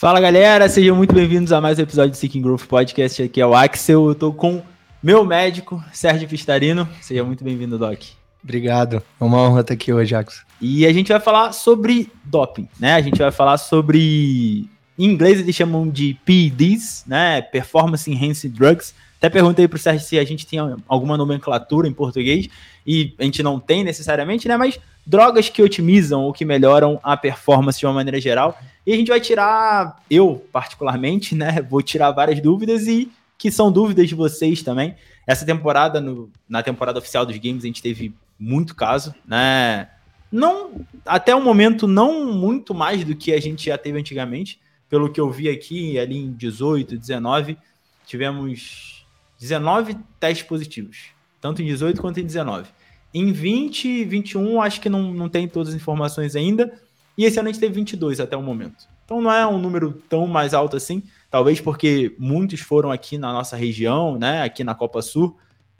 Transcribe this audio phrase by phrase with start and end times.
[0.00, 3.22] Fala galera, sejam muito bem-vindos a mais um episódio do Seeking Growth Podcast.
[3.22, 4.62] Aqui é o Axel, eu tô com
[5.02, 6.88] meu médico, Sérgio Pistarino.
[7.02, 8.00] Seja muito bem-vindo, Doc.
[8.42, 10.42] Obrigado, é uma honra estar aqui hoje, Axel.
[10.58, 12.94] E a gente vai falar sobre doping, né?
[12.94, 14.66] A gente vai falar sobre.
[14.98, 17.42] Em inglês eles chamam de PEDs, né?
[17.42, 18.94] Performance Enhanced Drugs.
[19.18, 22.48] Até perguntei pro Sérgio se a gente tinha alguma nomenclatura em português,
[22.86, 24.56] e a gente não tem necessariamente, né?
[24.56, 28.58] Mas drogas que otimizam ou que melhoram a performance de uma maneira geral.
[28.90, 31.62] E a gente vai tirar, eu particularmente, né?
[31.62, 33.08] Vou tirar várias dúvidas e
[33.38, 34.96] que são dúvidas de vocês também.
[35.24, 39.88] Essa temporada, no, na temporada oficial dos games, a gente teve muito caso, né?
[40.32, 44.58] Não, até o momento, não muito mais do que a gente já teve antigamente.
[44.88, 47.56] Pelo que eu vi aqui, ali em 18, 19,
[48.04, 49.06] tivemos
[49.38, 51.10] 19 testes positivos,
[51.40, 52.68] tanto em 18 quanto em 19.
[53.14, 56.76] Em 20 21, acho que não, não tem todas as informações ainda.
[57.16, 58.88] E esse ano a gente teve 22 até o momento.
[59.04, 61.02] Então não é um número tão mais alto assim.
[61.30, 64.42] Talvez porque muitos foram aqui na nossa região, né?
[64.42, 65.36] Aqui na Copa Sul.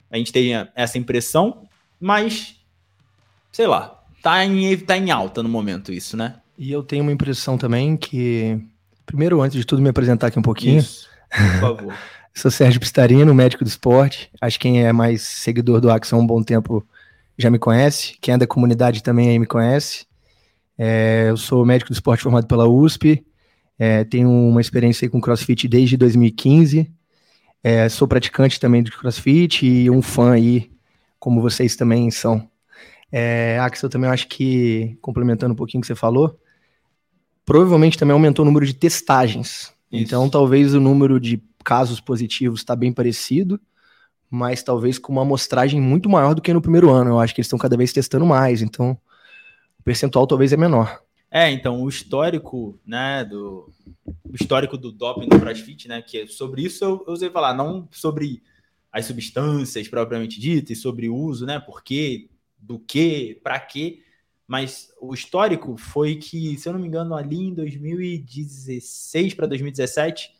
[0.09, 1.63] A gente tem essa impressão.
[1.99, 2.55] Mas,
[3.51, 6.35] sei lá, tá em, tá em alta no momento isso, né?
[6.57, 8.59] E eu tenho uma impressão também que.
[9.05, 10.79] Primeiro, antes de tudo, me apresentar aqui um pouquinho.
[10.79, 11.93] Isso, por favor.
[12.33, 14.29] Sou Sérgio Pistarino, médico do esporte.
[14.39, 16.85] Acho que quem é mais seguidor do Axon há um bom tempo
[17.37, 20.05] já me conhece, quem é da comunidade também aí me conhece.
[20.77, 23.25] É, eu sou médico do esporte formado pela USP,
[23.77, 26.91] é, tenho uma experiência com CrossFit desde 2015,
[27.63, 30.71] é, sou praticante também do CrossFit e um fã aí,
[31.19, 32.47] como vocês também são.
[33.11, 36.39] É, Axel, também acho que, complementando um pouquinho o que você falou,
[37.45, 39.73] provavelmente também aumentou o número de testagens.
[39.91, 40.03] Isso.
[40.03, 43.59] Então, talvez o número de casos positivos está bem parecido,
[44.29, 47.11] mas talvez com uma amostragem muito maior do que no primeiro ano.
[47.11, 48.97] Eu acho que eles estão cada vez testando mais, então
[49.81, 51.01] o percentual talvez é menor.
[51.29, 53.69] É, então o histórico, né, do
[54.23, 57.53] o histórico do doping no CrossFit, né, que é sobre isso eu, eu usei falar,
[57.53, 58.41] não sobre
[58.91, 64.03] as substâncias propriamente ditas, sobre o uso, né, por quê, do que, para quê,
[64.45, 70.33] mas o histórico foi que, se eu não me engano, ali em 2016 para 2017,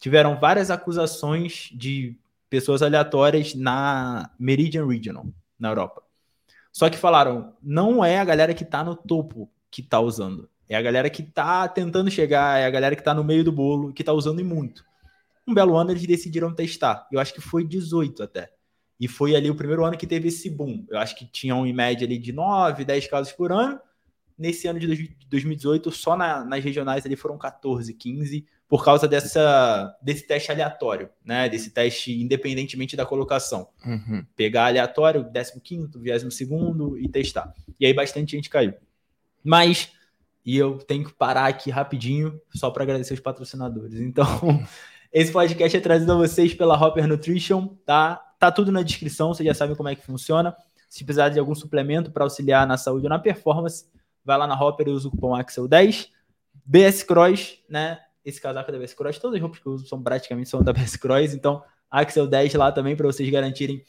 [0.00, 2.16] tiveram várias acusações de
[2.48, 5.26] pessoas aleatórias na Meridian Regional,
[5.58, 6.07] na Europa.
[6.78, 10.48] Só que falaram, não é a galera que tá no topo que tá usando.
[10.68, 13.50] É a galera que tá tentando chegar, é a galera que tá no meio do
[13.50, 14.84] bolo, que tá usando e muito.
[15.44, 17.08] Um belo ano eles decidiram testar.
[17.10, 18.52] Eu acho que foi 18 até.
[19.00, 20.86] E foi ali o primeiro ano que teve esse boom.
[20.88, 23.80] Eu acho que tinham em média ali de 9, 10 casos por ano.
[24.38, 29.96] Nesse ano de 2018, só na, nas regionais ali foram 14, 15 por causa dessa,
[30.02, 31.48] desse teste aleatório, né?
[31.48, 33.68] Desse teste independentemente da colocação.
[33.84, 34.24] Uhum.
[34.36, 37.54] Pegar aleatório, 15, 22 e testar.
[37.80, 38.74] E aí bastante gente caiu.
[39.42, 39.90] Mas,
[40.44, 44.00] e eu tenho que parar aqui rapidinho, só para agradecer os patrocinadores.
[44.00, 44.26] Então,
[45.10, 48.16] esse podcast é trazido a vocês pela Hopper Nutrition, tá?
[48.38, 50.54] Tá tudo na descrição, vocês já sabem como é que funciona.
[50.90, 53.86] Se precisar de algum suplemento para auxiliar na saúde ou na performance,
[54.22, 56.08] vai lá na Hopper e usa o cupom AXEL10.
[56.64, 57.98] BS Cross, né?
[58.28, 59.18] Esse casaco da Best Cross.
[59.18, 61.34] Todas as roupas que eu uso são praticamente são da Best Cross.
[61.34, 63.82] Então, Axel 10 lá também para vocês garantirem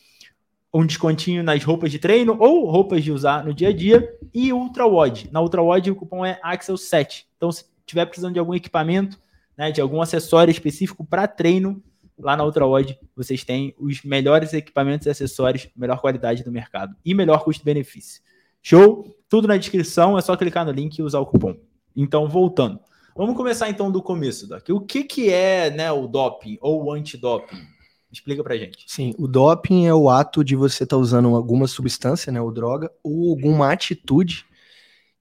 [0.73, 4.17] um descontinho nas roupas de treino ou roupas de usar no dia a dia.
[4.33, 5.29] E Ultra Wod.
[5.31, 7.25] Na Ultra Wod o cupom é Axel7.
[7.35, 9.19] Então, se tiver precisando de algum equipamento,
[9.57, 11.83] né, de algum acessório específico para treino,
[12.17, 16.95] lá na Ultra Wod vocês têm os melhores equipamentos e acessórios, melhor qualidade do mercado
[17.03, 18.21] e melhor custo-benefício.
[18.61, 19.16] Show?
[19.27, 21.56] Tudo na descrição, é só clicar no link e usar o cupom.
[21.95, 22.79] Então, voltando.
[23.19, 24.69] Vamos começar então do começo, Doc.
[24.69, 27.68] O que, que é né, o doping ou o antidoping?
[28.09, 28.85] Explica pra gente.
[28.88, 32.50] Sim, o doping é o ato de você estar tá usando alguma substância, né, ou
[32.50, 34.46] droga, ou alguma atitude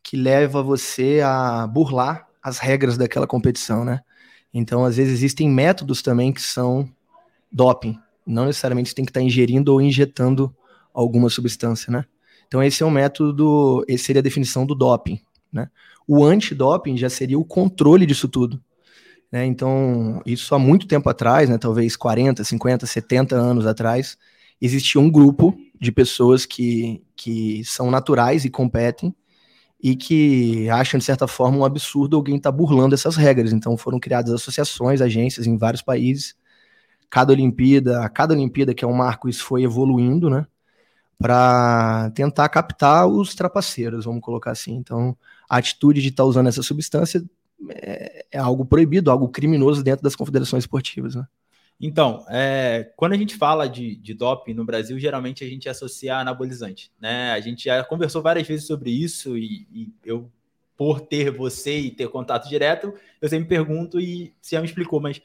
[0.01, 4.01] que leva você a burlar as regras daquela competição, né?
[4.55, 6.89] Então, às vezes existem métodos também que são
[7.51, 7.99] doping.
[8.25, 10.55] Não necessariamente você tem que estar tá ingerindo ou injetando
[10.95, 12.05] alguma substância, né?
[12.47, 15.21] Então, esse é o método, esse seria a definição do doping,
[15.53, 15.69] né?
[16.07, 18.61] O antidoping já seria o controle disso tudo.
[19.31, 19.45] Né?
[19.45, 24.17] Então, isso há muito tempo atrás, né, talvez 40, 50, 70 anos atrás,
[24.61, 29.15] existia um grupo de pessoas que, que são naturais e competem
[29.81, 33.53] e que acham, de certa forma, um absurdo alguém estar tá burlando essas regras.
[33.53, 36.35] Então, foram criadas associações, agências em vários países.
[37.11, 40.47] Cada Olimpíada, a cada Olimpíada, que é um marco, isso foi evoluindo, né?
[41.19, 44.75] Para tentar captar os trapaceiros, vamos colocar assim.
[44.75, 45.17] Então,
[45.49, 47.25] a atitude de estar tá usando essa substância
[47.71, 51.15] é, é, algo proibido, algo criminoso dentro das confederações esportivas.
[51.15, 51.27] Né?
[51.81, 56.17] Então, é, quando a gente fala de, de, doping no Brasil, geralmente a gente associa
[56.17, 56.93] a anabolizante.
[57.01, 57.33] Né?
[57.33, 60.31] A gente já conversou várias vezes sobre isso e, e eu
[60.77, 65.01] por ter você e ter contato direto, eu sempre pergunto e você já me explicou,
[65.01, 65.21] mas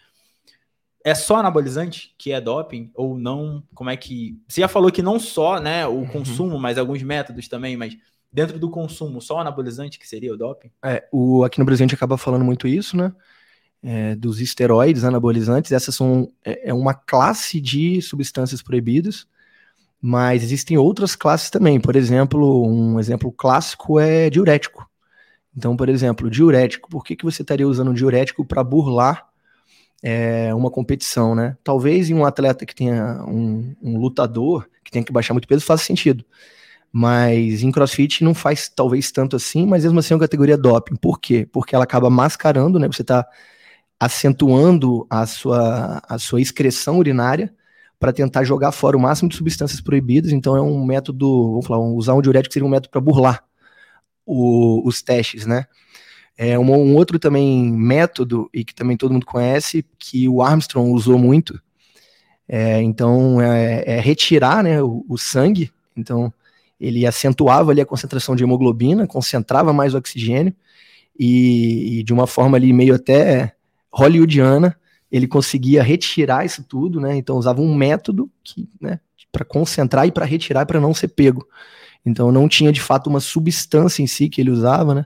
[1.04, 3.62] é só anabolizante que é doping ou não?
[3.76, 4.40] Como é que.
[4.48, 6.08] Você já falou que não só né, o uhum.
[6.08, 7.96] consumo, mas alguns métodos também, mas
[8.34, 10.72] dentro do consumo, só anabolizante que seria o doping?
[10.84, 13.14] É, o, aqui no Brasil a gente acaba falando muito isso, né?
[13.82, 19.28] É, dos esteroides anabolizantes, essas são é, é uma classe de substâncias proibidas,
[20.02, 21.80] mas existem outras classes também.
[21.80, 24.90] Por exemplo, um exemplo clássico é diurético.
[25.56, 26.90] Então, por exemplo, diurético.
[26.90, 29.28] Por que, que você estaria usando diurético para burlar
[30.02, 31.56] é, uma competição, né?
[31.64, 35.66] Talvez em um atleta que tenha um, um, lutador que tenha que baixar muito peso
[35.66, 36.26] faça sentido.
[36.96, 40.96] Mas em crossfit não faz talvez tanto assim, mas mesmo assim é uma categoria doping.
[40.96, 41.48] Por quê?
[41.52, 42.88] Porque ela acaba mascarando, né?
[42.88, 43.28] Você está
[44.00, 47.54] acentuando a sua, a sua excreção urinária
[48.00, 50.32] para tentar jogar fora o máximo de substâncias proibidas.
[50.32, 53.44] Então é um método, vamos falar, usar um diurético seria um método para burlar
[54.26, 55.66] o, os testes, né?
[56.38, 60.92] É um, um, outro também método, e que também todo mundo conhece, que o Armstrong
[60.92, 61.62] usou muito,
[62.48, 66.34] é, então é, é, retirar né, o, o, sangue, então
[66.86, 70.54] ele acentuava ali a concentração de hemoglobina, concentrava mais o oxigênio,
[71.18, 73.56] e, e de uma forma ali meio até
[73.92, 74.76] hollywoodiana,
[75.12, 77.16] ele conseguia retirar isso tudo, né?
[77.16, 79.00] Então usava um método que, né,
[79.32, 81.48] para concentrar e para retirar para não ser pego.
[82.06, 85.06] Então não tinha de fato uma substância em si que ele usava, né?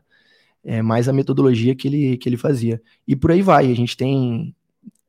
[0.68, 2.82] é mais a metodologia que ele, que ele fazia.
[3.08, 3.72] E por aí vai.
[3.72, 4.54] A gente tem.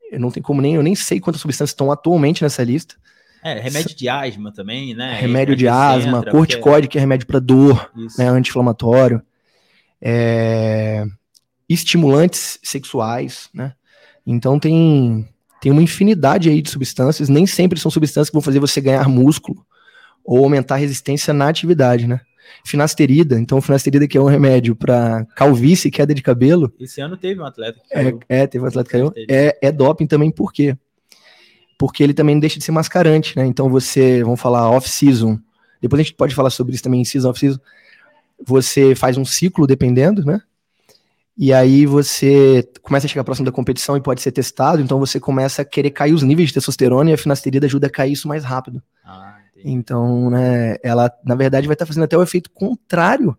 [0.09, 0.75] Eu não tem como nem.
[0.75, 2.95] Eu nem sei quantas substâncias estão atualmente nessa lista.
[3.43, 5.17] É, remédio de asma também, né?
[5.19, 6.93] Remédio de asma, corticóide, porque...
[6.93, 9.21] que é remédio para dor, né, anti-inflamatório.
[10.01, 11.05] É...
[11.67, 13.73] Estimulantes sexuais, né?
[14.25, 15.27] Então tem,
[15.61, 19.07] tem uma infinidade aí de substâncias, nem sempre são substâncias que vão fazer você ganhar
[19.07, 19.65] músculo
[20.23, 22.21] ou aumentar a resistência na atividade, né?
[22.65, 23.39] finasterida.
[23.39, 26.73] Então, finasterida que é um remédio para calvície e queda de cabelo.
[26.79, 28.19] Esse ano teve um atleta que caiu.
[28.27, 29.13] É, é teve um atleta que caiu.
[29.29, 30.75] É, é doping também, por quê?
[31.79, 33.45] Porque ele também deixa de ser mascarante, né?
[33.45, 35.39] Então, você, vamos falar off-season.
[35.81, 37.59] Depois a gente pode falar sobre isso também em season, off-season.
[38.45, 40.41] Você faz um ciclo dependendo, né?
[41.37, 45.21] E aí você começa a chegar próximo da competição e pode ser testado, então você
[45.21, 48.27] começa a querer cair os níveis de testosterona e a finasterida ajuda a cair isso
[48.27, 48.83] mais rápido.
[49.05, 49.37] Ah.
[49.63, 53.37] Então, né, ela, na verdade, vai estar tá fazendo até o efeito contrário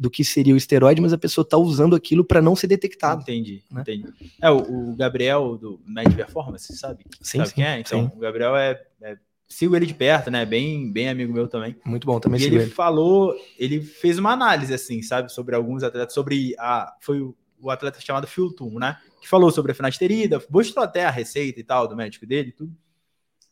[0.00, 3.20] do que seria o esteroide, mas a pessoa está usando aquilo para não ser detectado.
[3.20, 3.82] Entendi, né?
[3.82, 4.08] entendi.
[4.40, 7.04] É, o, o, Gabriel do Med Performance, sabe?
[7.20, 7.80] Sim, sabe sim, quem é?
[7.80, 8.16] Então, sim.
[8.16, 10.46] o Gabriel é, é, Sigo ele de perto, né?
[10.46, 11.76] Bem, bem amigo meu também.
[11.84, 15.82] Muito bom, também e ele, ele falou, ele fez uma análise, assim, sabe, sobre alguns
[15.82, 16.96] atletas, sobre a.
[17.02, 18.96] Foi o, o atleta chamado Phil Tum, né?
[19.20, 22.74] Que falou sobre a finasterida, mostrou até a receita e tal do médico dele tudo.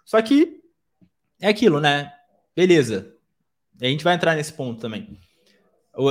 [0.02, 0.62] Só que
[1.38, 2.10] é aquilo, né?
[2.56, 3.14] Beleza.
[3.78, 5.18] A gente vai entrar nesse ponto também.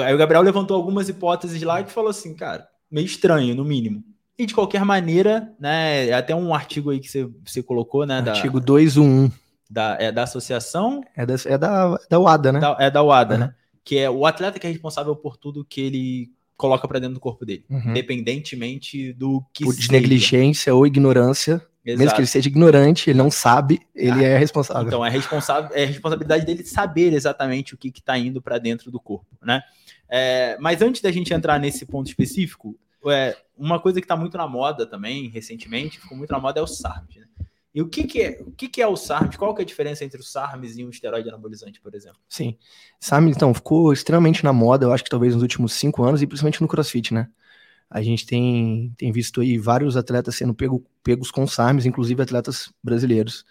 [0.03, 4.03] Aí o Gabriel levantou algumas hipóteses lá que falou assim, cara, meio estranho, no mínimo.
[4.37, 8.19] E de qualquer maneira, né, é até um artigo aí que você, você colocou, né?
[8.19, 9.33] Artigo da, 211.
[9.69, 11.03] Da, é da associação?
[11.15, 12.59] É da, é da, da UADA, né?
[12.59, 13.39] Da, é da UADA, uhum.
[13.41, 13.55] né?
[13.83, 17.19] Que é o atleta que é responsável por tudo que ele coloca para dentro do
[17.19, 17.91] corpo dele, uhum.
[17.91, 19.91] independentemente do que Por seja.
[19.91, 21.99] negligência ou ignorância Exato.
[21.99, 24.87] Mesmo que ele seja ignorante, ele não sabe, ele ah, é responsável.
[24.87, 28.99] Então é responsável, é responsabilidade dele saber exatamente o que está indo para dentro do
[28.99, 29.61] corpo, né?
[30.09, 34.37] É, mas antes da gente entrar nesse ponto específico, é, uma coisa que está muito
[34.37, 37.15] na moda também, recentemente, ficou muito na moda é o SARMs.
[37.15, 37.27] Né?
[37.73, 39.35] E o que, que é o que, que é o SARMs?
[39.35, 42.19] Qual que é a diferença entre o SARMs e um esteroide anabolizante, por exemplo?
[42.27, 42.57] Sim,
[42.99, 46.27] SARMs então ficou extremamente na moda, eu acho que talvez nos últimos cinco anos e
[46.27, 47.29] principalmente no CrossFit, né?
[47.89, 52.73] A gente tem, tem visto aí vários atletas sendo pego, pegos com SARMs, inclusive atletas
[52.83, 53.45] brasileiros.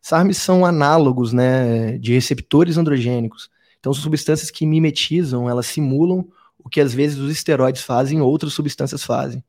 [0.00, 3.50] SARMs são análogos né, de receptores androgênicos.
[3.82, 6.24] Então, substâncias que mimetizam, elas simulam
[6.56, 9.42] o que às vezes os esteroides fazem, outras substâncias fazem.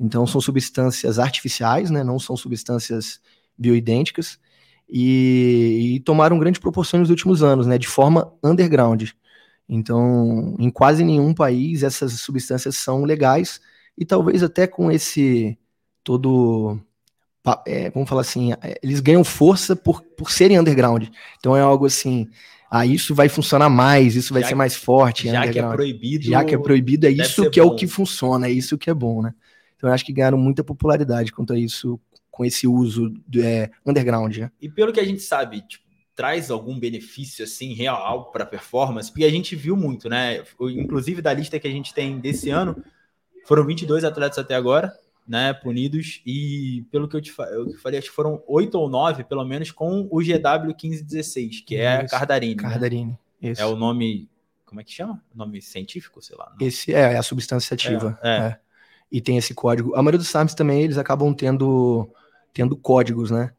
[0.00, 3.20] Então, são substâncias artificiais, né, não são substâncias
[3.58, 4.38] bioidênticas,
[4.88, 9.10] e, e tomaram grande proporção nos últimos anos, né, de forma underground.
[9.68, 13.60] Então, em quase nenhum país essas substâncias são legais,
[13.98, 15.58] e talvez até com esse
[16.02, 16.80] todo.
[17.66, 21.08] É, vamos falar assim, é, eles ganham força por, por serem underground.
[21.38, 22.26] Então é algo assim,
[22.76, 25.28] ah, isso vai funcionar mais, isso vai já ser mais forte.
[25.28, 26.24] Já que é proibido.
[26.24, 27.68] Já que é proibido, é isso que bom.
[27.68, 29.32] é o que funciona, é isso que é bom, né?
[29.76, 32.00] Então eu acho que ganharam muita popularidade quanto a isso,
[32.32, 34.36] com esse uso do, é, underground.
[34.38, 34.50] Né?
[34.60, 35.84] E pelo que a gente sabe, tipo,
[36.16, 39.08] traz algum benefício assim real para performance?
[39.08, 40.42] Porque a gente viu muito, né?
[40.60, 42.82] Inclusive da lista que a gente tem desse ano,
[43.46, 44.92] foram 22 atletas até agora,
[45.26, 49.24] né, punidos, e pelo que eu te eu falei, acho que foram oito ou nove,
[49.24, 52.56] pelo menos, com o GW 1516, que é Cardarini.
[52.56, 53.54] Cardarini, né?
[53.58, 54.28] É o nome
[54.74, 55.22] como é que chama?
[55.32, 56.50] O nome científico, sei lá.
[56.50, 56.66] Não.
[56.66, 58.18] Esse é, é, a substância ativa.
[58.20, 58.40] É, é.
[58.40, 58.58] é,
[59.10, 59.94] E tem esse código.
[59.94, 62.10] A maioria dos SARMs também, eles acabam tendo,
[62.52, 63.52] tendo códigos, né?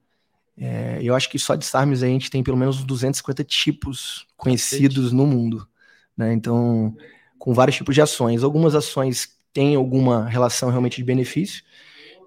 [0.57, 5.13] É, eu acho que só de SARMs a gente tem pelo menos 250 tipos conhecidos
[5.13, 5.65] no mundo.
[6.17, 6.34] Né?
[6.34, 6.93] Então,
[7.39, 8.43] com vários tipos de ações.
[8.43, 11.63] Algumas ações têm alguma relação realmente de benefício,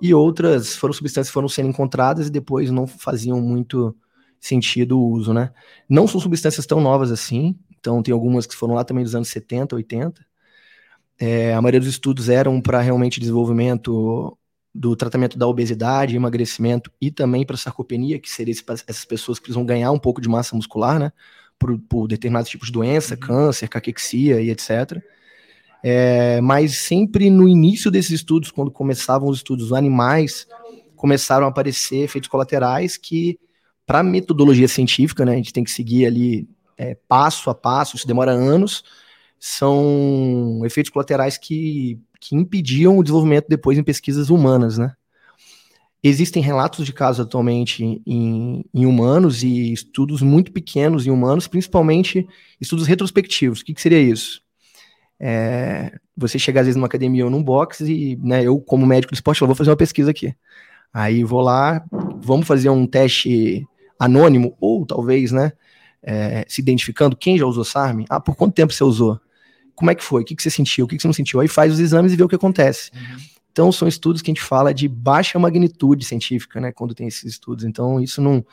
[0.01, 3.95] e outras foram substâncias que foram sendo encontradas e depois não faziam muito
[4.41, 5.53] sentido o uso, né?
[5.89, 9.29] Não são substâncias tão novas assim, então tem algumas que foram lá também dos anos
[9.29, 10.27] 70, 80.
[11.21, 14.39] É, a maioria dos estudos eram para realmente desenvolvimento
[14.75, 18.55] do tratamento da obesidade, emagrecimento e também para sarcopenia, que seria
[18.87, 21.13] essas pessoas que precisam ganhar um pouco de massa muscular, né?
[21.59, 23.21] Por, por determinados tipos de doença, uhum.
[23.21, 25.03] câncer, caquexia e etc.
[25.83, 30.47] É, mas sempre no início desses estudos, quando começavam os estudos animais,
[30.97, 33.39] começaram a aparecer efeitos colaterais que,
[33.87, 38.07] para metodologia científica, né, a gente tem que seguir ali é, passo a passo, isso
[38.07, 38.83] demora anos,
[39.39, 44.95] são efeitos colaterais que, que impediam o desenvolvimento depois em pesquisas humanas, né?
[46.03, 52.27] Existem relatos de casos atualmente em, em, humanos e estudos muito pequenos em humanos, principalmente
[52.61, 53.61] estudos retrospectivos.
[53.61, 54.41] O que, que seria isso?
[55.21, 59.13] É, você chega às vezes numa academia ou num box e, né, eu como médico
[59.13, 60.35] do esporte, eu vou fazer uma pesquisa aqui.
[60.93, 61.85] Aí vou lá,
[62.21, 63.67] vamos fazer um teste
[63.99, 65.53] anônimo, ou talvez, né,
[66.03, 68.05] é, se identificando, quem já usou SARM?
[68.09, 69.21] Ah, por quanto tempo você usou?
[69.75, 70.23] Como é que foi?
[70.23, 70.87] O que, que você sentiu?
[70.87, 71.41] O que, que você não sentiu?
[71.41, 72.91] Aí faz os exames e vê o que acontece.
[72.95, 73.19] Uhum.
[73.53, 77.25] Então, são estudos que a gente fala de baixa magnitude científica, né, quando tem esses
[77.25, 77.65] estudos.
[77.65, 78.45] Então, isso não,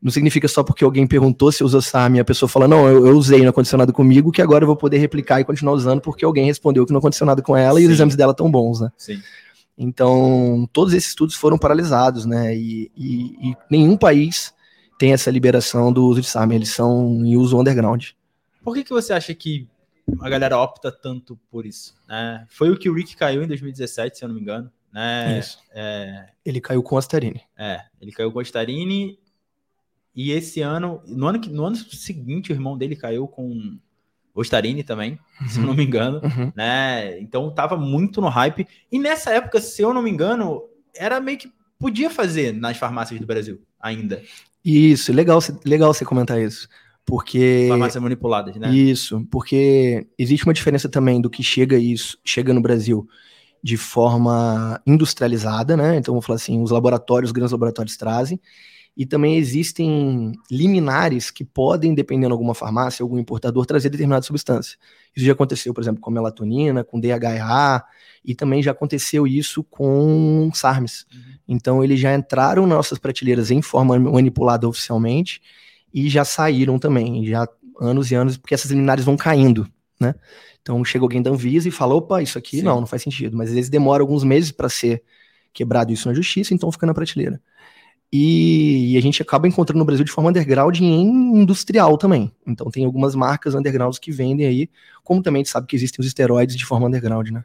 [0.00, 3.06] não significa só porque alguém perguntou se usou SAM e a pessoa fala, não, eu,
[3.06, 6.24] eu usei no acondicionado comigo, que agora eu vou poder replicar e continuar usando porque
[6.24, 7.84] alguém respondeu que no acondicionado com ela Sim.
[7.84, 8.90] e os exames dela estão bons, né?
[8.96, 9.20] Sim.
[9.78, 12.56] Então, todos esses estudos foram paralisados, né?
[12.56, 14.54] E, e, e, nenhum país
[14.98, 18.08] tem essa liberação do uso de SAM, eles são em uso underground.
[18.64, 19.68] Por que, que você acha que
[20.20, 21.94] a galera opta tanto por isso?
[22.08, 22.46] Né?
[22.48, 24.72] Foi o que o Rick caiu em 2017, se eu não me engano.
[24.92, 25.38] Né?
[25.38, 25.58] Isso.
[25.72, 26.28] É...
[26.44, 27.42] Ele caiu com a Astarini.
[27.58, 29.18] É, ele caiu com a Astarini
[30.16, 33.78] e esse ano, no ano, no ano seguinte, o irmão dele caiu com
[34.34, 35.48] Ostarini também, uhum.
[35.48, 36.50] se eu não me engano, uhum.
[36.56, 37.20] né?
[37.20, 38.66] Então tava muito no hype.
[38.90, 40.62] E nessa época, se eu não me engano,
[40.94, 44.22] era meio que podia fazer nas farmácias do Brasil ainda.
[44.64, 46.66] Isso, legal, legal você comentar isso.
[47.04, 47.66] Porque.
[47.68, 48.74] Farmácias manipuladas, né?
[48.74, 53.06] Isso, porque existe uma diferença também do que chega isso, chega no Brasil
[53.62, 55.96] de forma industrializada, né?
[55.96, 58.40] Então, vamos falar assim, os laboratórios, os grandes laboratórios trazem,
[58.96, 64.78] e também existem liminares que podem, dependendo de alguma farmácia, algum importador, trazer determinada substância.
[65.14, 67.84] Isso já aconteceu, por exemplo, com melatonina, com DHA,
[68.24, 71.04] e também já aconteceu isso com SARMs.
[71.12, 71.20] Uhum.
[71.46, 75.42] Então, eles já entraram nas nossas prateleiras em forma manipulada oficialmente
[75.92, 77.46] e já saíram também, já
[77.78, 79.68] anos e anos, porque essas liminares vão caindo,
[80.00, 80.14] né?
[80.62, 82.62] Então, chega alguém da Anvisa e fala, opa, isso aqui Sim.
[82.62, 83.36] não, não faz sentido.
[83.36, 85.02] Mas às vezes demora alguns meses para ser
[85.52, 87.40] quebrado isso na justiça, então fica na prateleira.
[88.12, 92.32] E, e, a gente acaba encontrando no Brasil de forma underground em industrial também.
[92.46, 94.70] Então tem algumas marcas undergrounds que vendem aí,
[95.02, 97.44] como também a gente sabe que existem os esteroides de forma underground, né?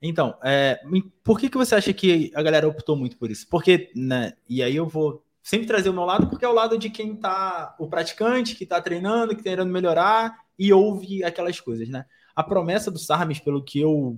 [0.00, 0.80] Então, é,
[1.24, 3.46] por que, que você acha que a galera optou muito por isso?
[3.50, 6.78] Porque, né, e aí eu vou sempre trazer o meu lado, porque é o lado
[6.78, 11.60] de quem tá, o praticante, que tá treinando, que tá querendo melhorar e ouve aquelas
[11.60, 12.04] coisas, né?
[12.34, 14.16] A promessa do Sarmes, pelo que eu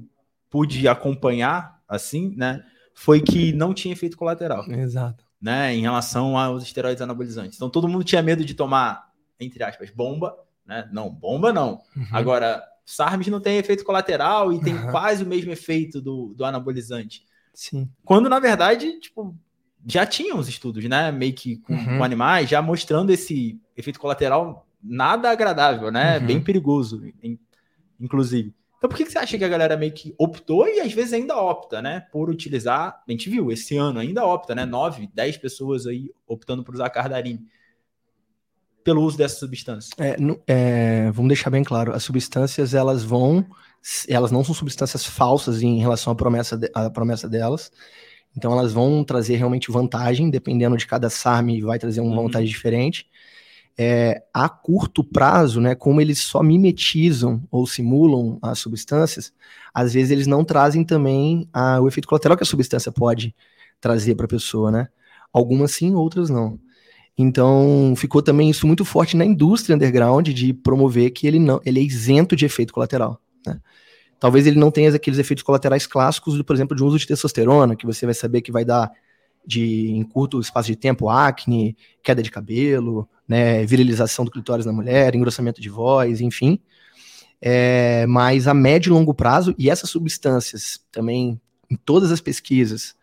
[0.50, 2.62] pude acompanhar, assim, né,
[2.94, 4.70] foi que não tinha efeito colateral.
[4.70, 7.56] Exato né, em relação aos esteroides anabolizantes.
[7.56, 10.88] Então todo mundo tinha medo de tomar, entre aspas, bomba, né?
[10.92, 11.80] Não, bomba não.
[11.97, 12.06] Uhum.
[12.12, 14.90] Agora, SARMs não tem efeito colateral e tem uhum.
[14.90, 17.25] quase o mesmo efeito do, do anabolizante.
[17.54, 17.88] Sim.
[18.04, 19.35] Quando, na verdade, tipo,
[19.87, 21.11] já tinham os estudos, né?
[21.11, 21.99] Meio que com, uhum.
[21.99, 26.18] com animais, já mostrando esse efeito colateral nada agradável, né?
[26.18, 26.26] Uhum.
[26.26, 27.02] Bem perigoso,
[27.99, 28.54] inclusive.
[28.81, 31.13] Então por que, que você acha que a galera meio que optou e às vezes
[31.13, 32.01] ainda opta, né?
[32.11, 34.65] Por utilizar, a gente viu, esse ano ainda opta, né?
[34.65, 37.47] 9, 10 pessoas aí optando por usar cardarine
[38.83, 39.91] pelo uso dessa substância.
[39.99, 43.45] É, é, vamos deixar bem claro, as substâncias elas vão,
[44.09, 47.71] elas não são substâncias falsas em relação à promessa, de, à promessa delas,
[48.35, 52.25] então elas vão trazer realmente vantagem, dependendo de cada SARM vai trazer uma uhum.
[52.25, 53.11] vantagem diferente,
[53.79, 59.33] é, a curto prazo, né, como eles só mimetizam ou simulam as substâncias,
[59.73, 63.35] às vezes eles não trazem também a, o efeito colateral que a substância pode
[63.81, 64.89] trazer para a pessoa, né?
[65.33, 66.59] Algumas sim, outras não.
[67.17, 71.81] Então ficou também isso muito forte na indústria underground de promover que ele não, ele
[71.81, 73.21] é isento de efeito colateral.
[73.47, 73.61] Né?
[74.19, 77.87] Talvez ele não tenha aqueles efeitos colaterais clássicos, por exemplo, de uso de testosterona, que
[77.87, 78.91] você vai saber que vai dar
[79.47, 84.73] de em curto espaço de tempo acne, queda de cabelo, né, virilização do clitóris na
[84.73, 86.59] mulher, engrossamento de voz, enfim.
[87.40, 92.94] É, mas a médio e longo prazo, e essas substâncias também, em todas as pesquisas,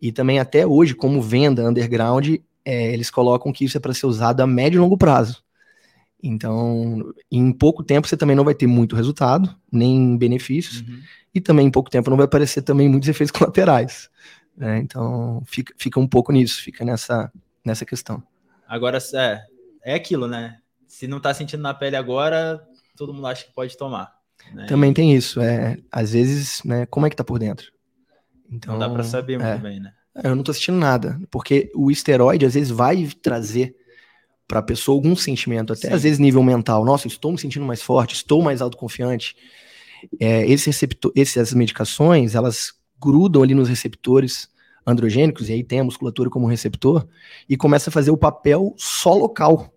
[0.00, 4.06] e também até hoje, como venda underground, é, eles colocam que isso é para ser
[4.06, 5.44] usado a médio e longo prazo.
[6.22, 11.00] Então, em pouco tempo você também não vai ter muito resultado, nem benefícios, uhum.
[11.34, 14.10] e também em pouco tempo não vai aparecer também muitos efeitos colaterais.
[14.56, 14.78] Né?
[14.78, 17.30] Então, fica, fica um pouco nisso, fica nessa,
[17.64, 18.22] nessa questão.
[18.66, 19.42] Agora, é,
[19.84, 20.58] é aquilo, né?
[20.88, 22.60] Se não tá sentindo na pele agora,
[22.96, 24.16] todo mundo acha que pode tomar.
[24.52, 24.66] Né?
[24.66, 27.72] Também tem isso, é, às vezes, né, como é que tá por dentro?
[28.50, 29.92] Então, não dá para saber muito é, bem, né?
[30.22, 33.76] Eu não tô sentindo nada, porque o esteroide às vezes vai trazer
[34.46, 35.94] para a pessoa algum sentimento, até Sim.
[35.94, 36.84] às vezes nível mental.
[36.84, 39.36] Nossa, estou me sentindo mais forte, estou mais autoconfiante.
[40.20, 44.48] É, esse receptor, essas medicações, elas grudam ali nos receptores
[44.86, 47.06] androgênicos, e aí tem a musculatura como receptor,
[47.48, 49.72] e começa a fazer o papel só local.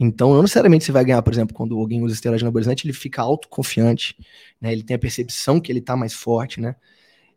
[0.00, 3.20] Então, não necessariamente você vai ganhar, por exemplo, quando alguém usa esteroide anabolizante, ele fica
[3.20, 4.16] autoconfiante,
[4.60, 4.72] né?
[4.72, 6.76] Ele tem a percepção que ele está mais forte, né?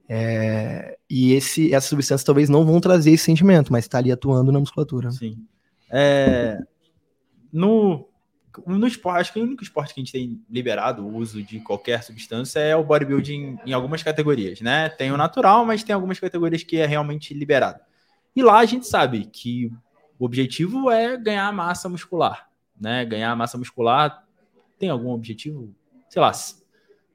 [0.07, 4.51] É, e esse, essas substâncias talvez não vão trazer esse sentimento, mas está ali atuando
[4.51, 5.09] na musculatura.
[5.09, 5.15] Né?
[5.17, 5.37] Sim.
[5.89, 6.59] É,
[7.51, 8.07] no,
[8.65, 11.59] no esporte, acho que o único esporte que a gente tem liberado o uso de
[11.59, 14.89] qualquer substância é o bodybuilding em algumas categorias, né?
[14.89, 17.79] Tem o natural, mas tem algumas categorias que é realmente liberado.
[18.35, 19.71] E lá a gente sabe que
[20.19, 23.05] o objetivo é ganhar massa muscular, né?
[23.05, 24.23] Ganhar massa muscular
[24.77, 25.73] tem algum objetivo?
[26.09, 26.31] Sei lá.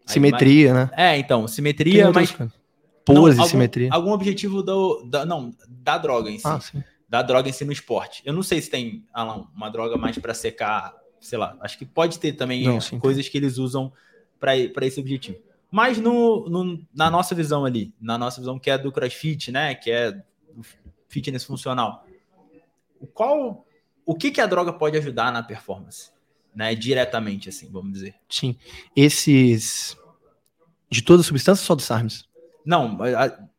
[0.06, 0.90] Simetria, né?
[0.96, 2.36] É, então, simetria, mas.
[3.04, 3.88] Pose, algum, simetria.
[3.92, 6.46] Algum objetivo do, da, não, da droga em si.
[6.46, 6.60] Ah,
[7.08, 8.22] da droga em si no esporte.
[8.24, 10.92] Eu não sei se tem, Alan, uma droga mais para secar,
[11.26, 11.56] sei lá.
[11.60, 13.92] Acho que pode ter também não, coisas que eles usam
[14.38, 15.38] para esse objetivo.
[15.70, 19.74] Mas no, no, na nossa visão ali, na nossa visão que é do CrossFit, né,
[19.74, 20.22] que é
[21.08, 22.06] fitness funcional,
[23.12, 23.66] qual,
[24.04, 26.10] o que que a droga pode ajudar na performance,
[26.54, 28.14] né, diretamente assim, vamos dizer?
[28.28, 28.56] Sim,
[28.94, 29.96] esses
[30.88, 32.24] de todas as substâncias só do SARMS?
[32.64, 32.96] Não,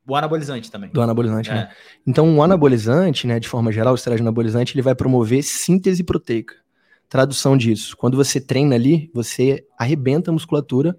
[0.08, 0.90] o anabolizante também.
[0.90, 1.56] Do anabolizante, né?
[1.56, 1.60] é.
[1.64, 1.72] né?
[2.06, 6.56] Então, o anabolizante, né, de forma geral, o esteroide anabolizante, ele vai promover síntese proteica.
[7.10, 10.98] Tradução disso, quando você treina ali, você arrebenta a musculatura.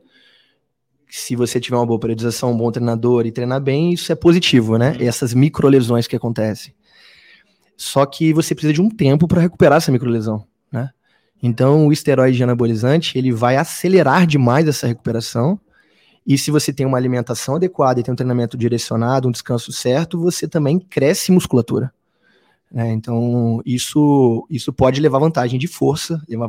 [1.09, 4.77] Se você tiver uma boa periodização, um bom treinador e treinar bem, isso é positivo,
[4.79, 4.93] né?
[4.93, 5.07] Uhum.
[5.07, 6.75] Essas microlesões que acontecem.
[7.77, 10.91] Só que você precisa de um tempo para recuperar essa microlesão, né?
[11.43, 15.61] Então, o esteroide anabolizante, ele vai acelerar demais essa recuperação
[16.29, 20.21] e se você tem uma alimentação adequada e tem um treinamento direcionado, um descanso certo,
[20.21, 21.91] você também cresce musculatura.
[22.71, 22.93] Né?
[22.93, 26.49] Então, isso, isso pode levar vantagem de força, levar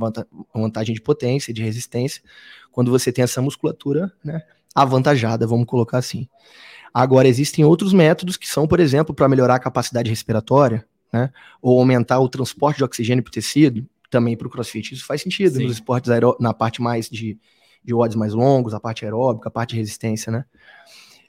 [0.53, 2.21] vantagem de potência, de resistência,
[2.71, 4.41] quando você tem essa musculatura né,
[4.75, 6.27] avantajada, vamos colocar assim.
[6.93, 11.79] Agora, existem outros métodos que são, por exemplo, para melhorar a capacidade respiratória, né, ou
[11.79, 14.93] aumentar o transporte de oxigênio para o tecido, também para o crossfit.
[14.93, 15.63] Isso faz sentido Sim.
[15.63, 17.37] nos esportes aeró na parte mais de
[17.83, 20.45] de odds mais longos, a parte aeróbica, a parte de resistência, né?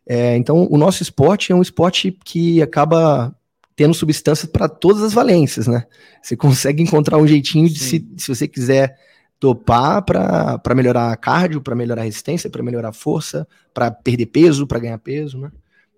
[0.06, 3.34] É, então, o nosso esporte é um esporte que acaba
[3.80, 5.86] tendo substâncias para todas as valências, né?
[6.22, 8.94] Você consegue encontrar um jeitinho de, se, se você quiser
[9.38, 14.26] topar para melhorar a cardio, para melhorar a resistência, para melhorar a força, para perder
[14.26, 15.50] peso, para ganhar peso, né?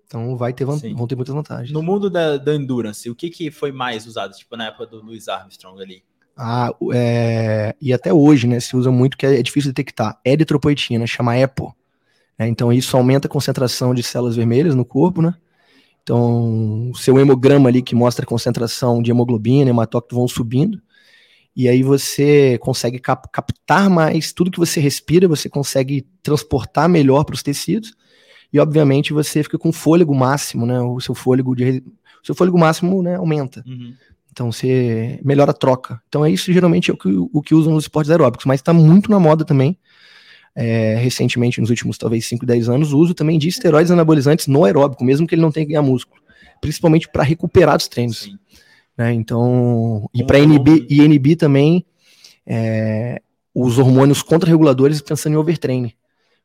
[0.07, 1.73] Então vai ter, vão ter muitas vantagens.
[1.73, 5.03] No mundo da, da endurance, o que, que foi mais usado, tipo na época do
[5.03, 6.03] Louis Armstrong ali?
[6.37, 10.17] Ah, é, e até hoje, né, se usa muito que é, é difícil detectar.
[10.25, 11.75] Eritropoetina, chama EPO.
[12.39, 15.35] Né, então isso aumenta a concentração de células vermelhas no corpo, né?
[16.03, 20.81] Então, o seu hemograma ali que mostra a concentração de hemoglobina, hematócrito vão subindo.
[21.55, 27.23] E aí você consegue cap captar mais tudo que você respira, você consegue transportar melhor
[27.23, 27.93] para os tecidos.
[28.51, 30.79] E obviamente você fica com fôlego máximo, né?
[30.81, 31.83] O seu fôlego de
[32.21, 33.63] o seu fôlego máximo, né, aumenta.
[33.67, 33.93] Uhum.
[34.31, 36.01] Então você melhora a troca.
[36.07, 38.73] Então é isso geralmente é o que, o que usam nos esportes aeróbicos, mas está
[38.73, 39.77] muito na moda também.
[40.55, 44.63] É, recentemente, nos últimos talvez 5, 10 anos, o uso também de esteroides anabolizantes no
[44.65, 46.21] aeróbico, mesmo que ele não tenha que ganhar músculo,
[46.61, 48.29] principalmente para recuperar dos treinos.
[48.97, 49.13] Né?
[49.13, 51.85] Então, e para inibir, e inibir também
[52.45, 53.21] é,
[53.53, 55.93] os hormônios contra-reguladores pensando em overtraining.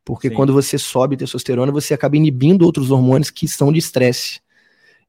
[0.05, 0.35] Porque Sim.
[0.35, 4.40] quando você sobe testosterona, você acaba inibindo outros hormônios que são de estresse.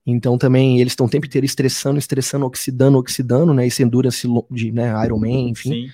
[0.05, 3.65] Então também eles estão o tempo inteiro estressando, estressando, oxidando, oxidando, né?
[3.65, 5.69] Esse endurance de né, Ironman, enfim.
[5.69, 5.89] Sim.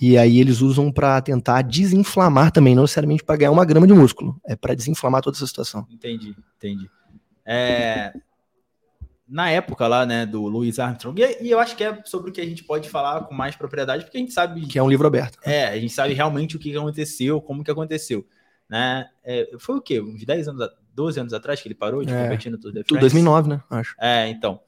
[0.00, 3.94] E aí eles usam para tentar desinflamar também, não necessariamente para ganhar uma grama de
[3.94, 5.86] músculo, é para desinflamar toda essa situação.
[5.90, 6.90] Entendi, entendi.
[7.46, 8.12] É,
[9.26, 12.32] na época lá, né, do Louis Armstrong, e, e, eu acho que é sobre o
[12.32, 14.66] que a gente pode falar com mais propriedade, porque a gente sabe...
[14.66, 15.38] Que é um livro aberto.
[15.42, 18.26] É, a gente sabe realmente o que aconteceu, como que aconteceu,
[18.68, 19.08] né?
[19.24, 19.98] É, foi o quê?
[19.98, 22.84] Uns 10 anos, 12 anos atrás que ele parou de é, competir no Tour de
[22.84, 23.00] France?
[23.00, 23.62] 2009, né?
[23.70, 23.94] Acho.
[23.98, 24.60] É, então.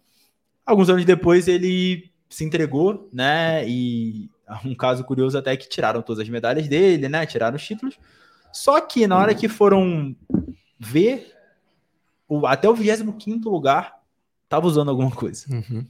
[0.65, 3.69] Alguns anos depois ele se entregou, né?
[3.69, 4.31] E
[4.65, 7.25] um caso curioso até é que tiraram todas as medalhas dele, né?
[7.27, 7.99] Tiraram os títulos.
[8.53, 10.15] Só que na hora que foram
[10.79, 11.33] ver,
[12.29, 13.95] o, até o 25 lugar
[14.49, 15.45] tava usando alguma coisa.
[15.51, 15.87] Uhum.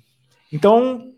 [0.52, 1.12] Então,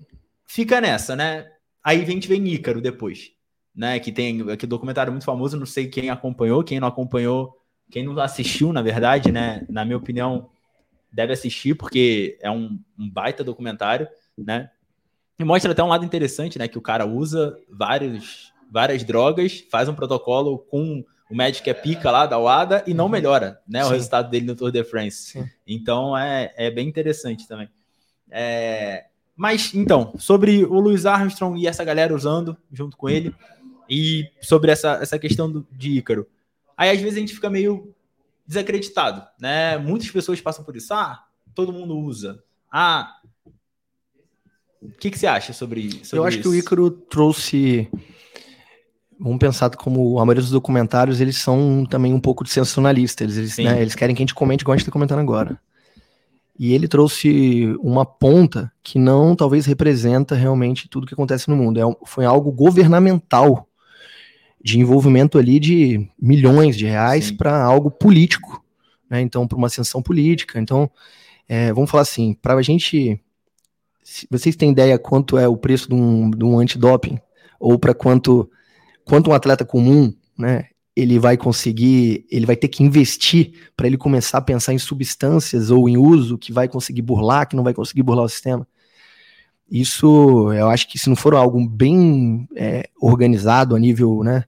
[0.46, 1.50] fica nessa, né?
[1.82, 3.32] Aí a gente vem Ícaro depois,
[3.74, 3.98] né?
[3.98, 7.56] Que tem aquele documentário muito famoso, não sei quem acompanhou, quem não acompanhou,
[7.90, 9.66] quem não assistiu, na verdade, né?
[9.68, 10.50] Na minha opinião,
[11.12, 14.70] deve assistir, porque é um, um baita documentário, né?
[15.40, 16.68] E mostra até um lado interessante, né?
[16.68, 22.10] Que o cara usa vários, várias drogas, faz um protocolo com o médico é pica
[22.10, 23.10] lá da UADA e não uhum.
[23.10, 23.82] melhora, né?
[23.82, 23.88] Sim.
[23.88, 25.32] O resultado dele no Tour de France.
[25.32, 25.48] Sim.
[25.66, 27.70] Então é, é bem interessante também.
[28.30, 33.34] É, mas então, sobre o Louis Armstrong e essa galera usando junto com ele,
[33.88, 36.28] e sobre essa, essa questão do, de Ícaro.
[36.76, 37.94] Aí às vezes a gente fica meio
[38.46, 39.78] desacreditado, né?
[39.78, 40.92] Muitas pessoas passam por isso.
[40.92, 41.24] Ah,
[41.54, 42.42] todo mundo usa.
[42.70, 43.20] Ah,
[44.82, 46.48] o que, que você acha sobre, sobre Eu acho isso?
[46.48, 47.88] que o Ícaro trouxe
[49.20, 53.22] vamos pensar como a maioria dos documentários, eles são também um pouco de sensacionalista.
[53.22, 55.60] Eles, eles, né, eles querem que a gente comente igual a gente está comentando agora.
[56.58, 61.80] E ele trouxe uma ponta que não talvez representa realmente tudo que acontece no mundo.
[61.80, 63.66] É, foi algo governamental
[64.62, 68.62] de envolvimento ali de milhões de reais para algo político,
[69.08, 69.20] né?
[69.20, 70.60] Então, para uma ascensão política.
[70.60, 70.90] Então,
[71.48, 73.18] é, vamos falar assim, para a gente,
[74.30, 77.18] vocês têm ideia quanto é o preço de um, de um antidoping
[77.58, 78.50] ou para quanto
[79.04, 83.96] quanto um atleta comum, né, ele vai conseguir, ele vai ter que investir para ele
[83.96, 87.74] começar a pensar em substâncias ou em uso que vai conseguir burlar, que não vai
[87.74, 88.66] conseguir burlar o sistema.
[89.70, 94.44] Isso, eu acho que se não for algo bem é, organizado a nível, né,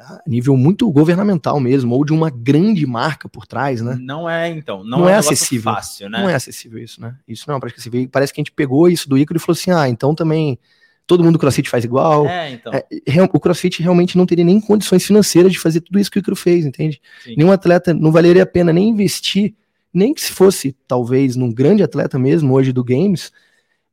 [0.00, 3.98] a nível muito governamental mesmo, ou de uma grande marca por trás, né?
[4.00, 5.72] Não é, então, não, não é, é acessível.
[5.72, 6.22] fácil, né?
[6.22, 7.14] Não é acessível isso, né?
[7.28, 8.08] Isso não é prática acessível.
[8.10, 10.58] Parece que a gente pegou isso do Ícaro e falou assim, ah, então também
[11.06, 12.26] todo mundo crossfit faz igual.
[12.26, 12.72] É, então.
[12.72, 12.86] É,
[13.32, 16.36] o crossfit realmente não teria nem condições financeiras de fazer tudo isso que o Icaro
[16.36, 17.00] fez, entende?
[17.22, 17.34] Sim.
[17.36, 19.54] Nenhum atleta não valeria a pena nem investir,
[19.92, 23.32] nem que se fosse, talvez, num grande atleta mesmo, hoje do Games,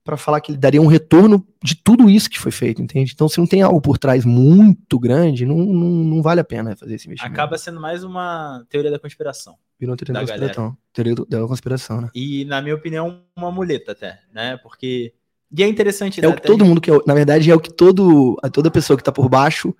[0.08, 3.12] para falar que ele daria um retorno de tudo isso que foi feito, entende?
[3.13, 6.76] Então, se não tem algo por trás muito grande, não, não, não vale a pena
[6.78, 7.34] fazer esse investimento.
[7.34, 9.56] Acaba sendo mais uma teoria da conspiração.
[9.78, 10.78] Virou teoria da, da conspiração.
[10.93, 12.10] Teoria da conspiração, né?
[12.15, 14.58] E, na minha opinião, uma muleta até, né?
[14.63, 15.13] Porque
[15.52, 16.24] e é interessante.
[16.24, 17.00] É o que todo mundo quer.
[17.06, 19.76] Na verdade, é o que todo, toda pessoa que tá por baixo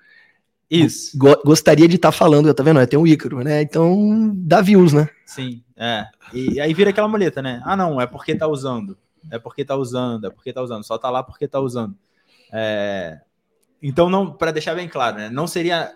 [0.70, 1.18] isso.
[1.18, 2.86] Go gostaria de estar tá falando, tá vendo?
[2.86, 3.62] Tem o Ícaro, né?
[3.62, 5.10] Então dá views, né?
[5.26, 6.06] Sim, é.
[6.34, 7.62] E aí vira aquela muleta, né?
[7.64, 8.98] Ah, não, é porque tá usando.
[9.32, 10.84] É porque tá usando, é porque tá usando.
[10.84, 11.96] Só tá lá porque tá usando.
[12.52, 13.20] É...
[13.82, 15.30] Então, não, para deixar bem claro, né?
[15.30, 15.96] Não seria,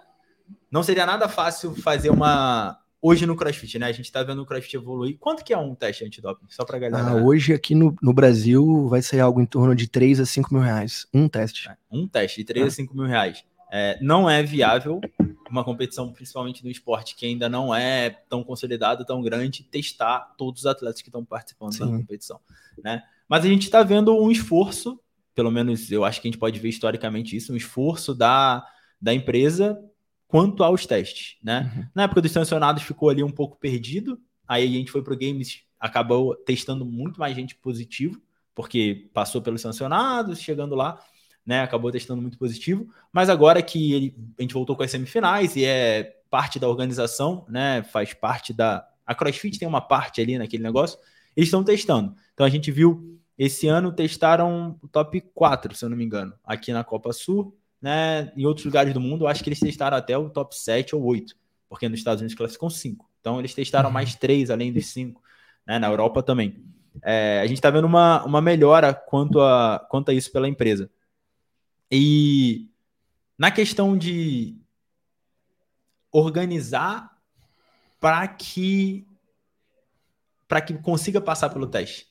[0.69, 3.87] não seria nada fácil fazer uma, hoje no CrossFit, né?
[3.87, 5.17] A gente tá vendo o CrossFit evoluir.
[5.19, 6.45] Quanto que é um teste antidoping?
[6.49, 7.09] Só pra galera.
[7.09, 10.53] Ah, hoje aqui no, no Brasil vai sair algo em torno de 3 a 5
[10.53, 11.07] mil reais.
[11.13, 11.67] Um teste.
[11.67, 13.43] É, um teste de 3 a 5 mil reais.
[13.71, 14.99] É, não é viável
[15.51, 20.61] uma competição, principalmente no esporte, que ainda não é tão consolidado, tão grande, testar todos
[20.61, 21.79] os atletas que estão participando Sim.
[21.79, 22.39] da competição,
[22.83, 23.03] né?
[23.27, 24.99] Mas a gente está vendo um esforço,
[25.35, 28.65] pelo menos eu acho que a gente pode ver historicamente isso, um esforço da,
[28.99, 29.77] da empresa
[30.27, 31.71] quanto aos testes, né?
[31.75, 31.87] Uhum.
[31.93, 35.63] Na época dos sancionados ficou ali um pouco perdido, aí a gente foi pro Games,
[35.79, 38.21] acabou testando muito mais gente positivo,
[38.55, 40.99] porque passou pelos sancionados, chegando lá,
[41.45, 45.55] né, acabou testando muito positivo, mas agora que ele, a gente voltou com as semifinais
[45.55, 48.87] e é parte da organização, né, faz parte da...
[49.05, 50.97] A CrossFit tem uma parte ali naquele negócio,
[51.35, 52.15] eles estão testando.
[52.33, 56.33] Então a gente viu, esse ano testaram o top 4, se eu não me engano,
[56.43, 60.17] aqui na Copa Sul, né, em outros lugares do mundo, acho que eles testaram até
[60.17, 61.35] o top 7 ou 8,
[61.67, 63.09] porque nos Estados Unidos classificam 5.
[63.19, 63.93] Então eles testaram uhum.
[63.93, 65.21] mais 3 além dos 5,
[65.65, 66.63] né, na Europa também.
[67.03, 70.89] É, a gente está vendo uma, uma melhora quanto a, quanto a isso pela empresa.
[71.91, 72.69] E
[73.37, 74.55] na questão de
[76.11, 77.17] organizar
[77.99, 79.05] para que
[80.47, 82.07] para que consiga passar pelo teste.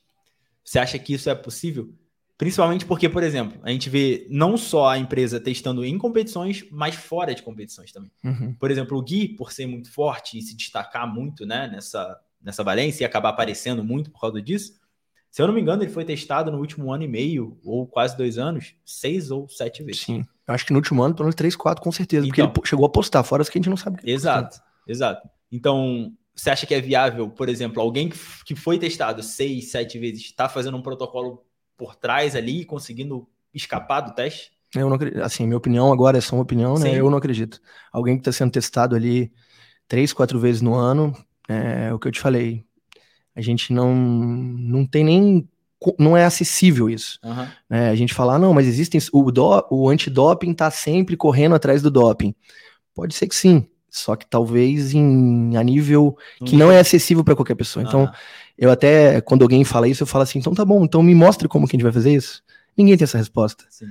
[0.64, 1.92] Você acha que isso é possível?
[2.38, 6.94] Principalmente porque, por exemplo, a gente vê não só a empresa testando em competições, mas
[6.94, 8.10] fora de competições também.
[8.24, 8.54] Uhum.
[8.54, 12.64] Por exemplo, o Gui, por ser muito forte e se destacar muito né, nessa, nessa
[12.64, 14.79] valência e acabar aparecendo muito por causa disso,
[15.30, 18.16] se eu não me engano, ele foi testado no último ano e meio, ou quase
[18.16, 20.02] dois anos, seis ou sete vezes.
[20.02, 20.24] Sim.
[20.46, 22.26] Eu acho que no último ano, pelo menos três, quatro, com certeza.
[22.26, 24.00] Então, porque ele chegou a postar, fora as que a gente não sabe.
[24.02, 25.28] Exato, exato.
[25.52, 28.10] Então, você acha que é viável, por exemplo, alguém
[28.44, 31.44] que foi testado seis, sete vezes, está fazendo um protocolo
[31.76, 34.50] por trás ali, conseguindo escapar do teste?
[34.74, 35.22] Eu não acredito.
[35.22, 36.90] Assim, minha opinião agora é só uma opinião, né?
[36.90, 36.96] Sim.
[36.96, 37.60] Eu não acredito.
[37.92, 39.32] Alguém que está sendo testado ali
[39.86, 41.16] três, quatro vezes no ano,
[41.48, 42.64] é o que eu te falei.
[43.34, 45.48] A gente não, não tem nem
[45.98, 47.18] não é acessível isso.
[47.24, 47.50] Aham.
[47.68, 47.88] né?
[47.88, 49.00] A gente fala, ah, não, mas existem.
[49.12, 52.34] O, do, o antidoping tá sempre correndo atrás do doping.
[52.94, 53.66] Pode ser que sim.
[53.88, 57.82] Só que talvez em, a nível que não é acessível para qualquer pessoa.
[57.82, 58.08] Então,
[58.56, 61.48] eu até, quando alguém fala isso, eu falo assim, então tá bom, então me mostre
[61.48, 62.42] como que a gente vai fazer isso.
[62.76, 63.64] Ninguém tem essa resposta.
[63.68, 63.88] Sim.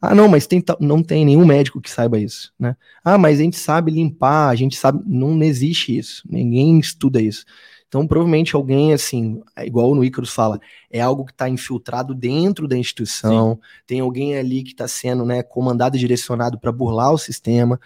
[0.00, 2.76] Ah, não, mas tem, não tem nenhum médico que saiba isso, né?
[3.04, 6.22] Ah, mas a gente sabe limpar, a gente sabe, não existe isso.
[6.28, 7.44] Ninguém estuda isso.
[7.88, 12.68] Então, provavelmente alguém, assim, é igual o Ícaros fala, é algo que está infiltrado dentro
[12.68, 17.18] da instituição, tem alguém ali que está sendo, né, comandado e direcionado para burlar o
[17.18, 17.80] sistema.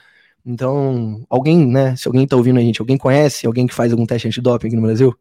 [0.44, 4.04] Então, alguém, né, se alguém está ouvindo a gente, alguém conhece alguém que faz algum
[4.04, 5.16] teste antidoping aqui no Brasil?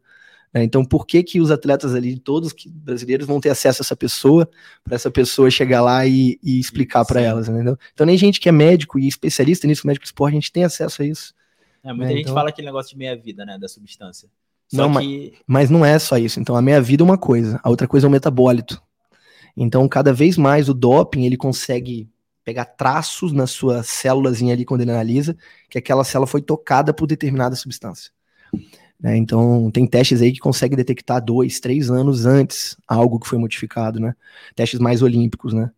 [0.53, 3.85] É, então, por que que os atletas ali, todos que brasileiros, vão ter acesso a
[3.85, 4.49] essa pessoa,
[4.83, 7.25] para essa pessoa chegar lá e, e explicar para Sim.
[7.27, 7.77] elas, entendeu?
[7.93, 10.63] Então, nem gente que é médico e especialista nisso, médico de esporte, a gente tem
[10.65, 11.33] acesso a isso.
[11.83, 13.57] É, muita É, gente então- fala aquele negócio de meia-vida, né?
[13.57, 14.27] Da substância.
[14.73, 15.33] Só Não, mas- que.
[15.45, 16.39] Mas não é só isso.
[16.39, 18.81] Então, a meia vida é uma coisa, a outra coisa é o metabólito.
[19.55, 22.09] Então, cada vez mais o doping, ele consegue
[22.43, 25.35] pegar traços na sua célulazinha ali quando ele analisa,
[25.69, 28.11] que aquela célula foi tocada por determinada substância.
[28.99, 29.17] Né?
[29.17, 33.99] Então, tem testes aí que conseguem detectar dois, três anos antes algo que foi modificado,
[33.99, 34.13] né?
[34.55, 35.69] Testes mais olímpicos, né?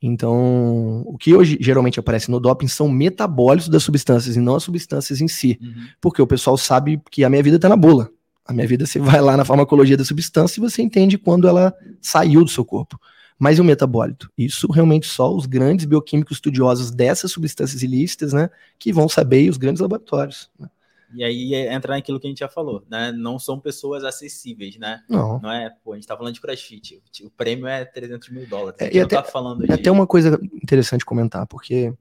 [0.00, 4.62] Então, o que hoje geralmente aparece no doping são metabólitos das substâncias e não as
[4.62, 5.74] substâncias em si Uhum.
[6.00, 8.10] porque o pessoal sabe que a minha vida está na bula.
[8.48, 11.72] A minha vida, você vai lá na farmacologia da substância e você entende quando ela
[12.00, 12.98] saiu do seu corpo.
[13.38, 14.32] Mas e o metabólito?
[14.36, 19.50] Isso realmente só os grandes bioquímicos estudiosos dessas substâncias ilícitas, né, que vão saber e
[19.50, 20.50] os grandes laboratórios.
[20.58, 20.68] né?
[21.14, 23.10] E aí é- entra naquilo que a gente já falou, né?
[23.12, 25.00] Não são pessoas acessíveis, né?
[25.08, 25.40] Não.
[25.40, 27.00] Não é, pô, a gente tá falando de crossfit.
[27.22, 28.78] O- O prêmio é 300 mil dólares.
[28.80, 29.72] É, e até- tá falando de.
[29.72, 31.94] até uma coisa interessante comentar, porque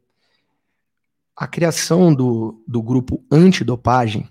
[1.35, 4.27] a criação do, do grupo antidopagem,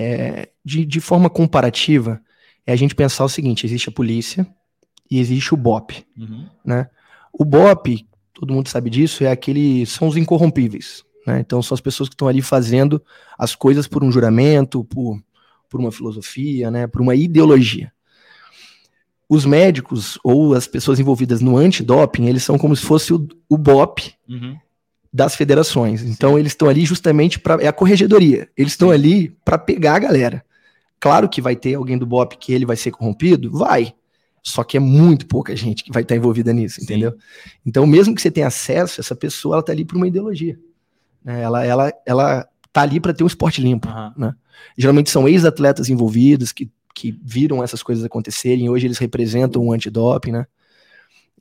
[0.00, 2.22] é, de, de forma comparativa,
[2.66, 4.46] é a gente pensar o seguinte: existe a polícia
[5.10, 6.04] e existe o BOP.
[6.16, 6.46] Uhum.
[7.32, 9.84] O BOP, todo mundo sabe disso, é aquele.
[9.84, 11.04] são os incorrompíveis.
[11.26, 11.40] Né?
[11.40, 13.02] Então são as pessoas que estão ali fazendo
[13.38, 15.20] as coisas por um juramento, por,
[15.68, 16.86] por uma filosofia, né?
[16.86, 17.92] por uma ideologia.
[19.28, 23.58] Os médicos ou as pessoas envolvidas no antidoping, eles são como se fosse o, o
[23.58, 24.56] BOP Uhum.
[25.12, 26.02] Das federações.
[26.02, 28.48] Então eles estão ali justamente para é a corregedoria.
[28.56, 30.44] Eles estão ali para pegar a galera.
[31.00, 33.94] Claro que vai ter alguém do BOP que ele vai ser corrompido, vai.
[34.42, 36.84] Só que é muito pouca gente que vai estar envolvida nisso, Sim.
[36.84, 37.14] entendeu?
[37.64, 40.58] Então mesmo que você tenha acesso, essa pessoa ela tá ali por uma ideologia.
[41.24, 41.42] né?
[41.42, 43.88] Ela ela ela tá ali para ter um esporte limpo.
[43.88, 44.34] Aham.
[44.76, 48.68] Geralmente são ex-atletas envolvidos que, que viram essas coisas acontecerem.
[48.68, 50.46] Hoje eles representam o antidoping, né?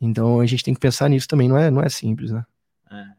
[0.01, 1.47] Então a gente tem que pensar nisso também.
[1.49, 2.43] Não é não é simples, né?
[2.91, 3.18] É.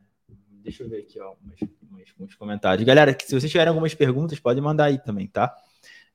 [0.70, 2.86] Deixa eu ver aqui, ó, umas, umas- uns comentários.
[2.86, 5.52] Galera, se vocês tiverem algumas perguntas, podem mandar aí também, tá?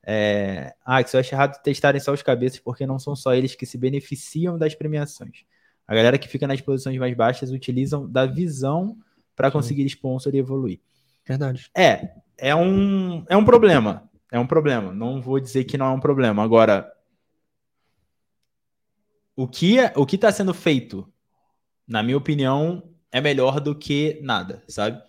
[0.01, 0.73] É...
[0.85, 3.65] Ah, que eu acho errado testarem só os cabeças, porque não são só eles que
[3.65, 5.43] se beneficiam das premiações.
[5.85, 8.97] A galera que fica nas posições mais baixas utilizam da visão
[9.35, 10.79] para conseguir sponsor e evoluir.
[11.25, 11.69] Verdade.
[11.75, 14.09] É, é um, é um problema.
[14.31, 14.93] É um problema.
[14.93, 16.41] Não vou dizer que não é um problema.
[16.43, 16.89] Agora,
[19.35, 21.11] o que é, o que está sendo feito,
[21.85, 25.01] na minha opinião, é melhor do que nada, sabe?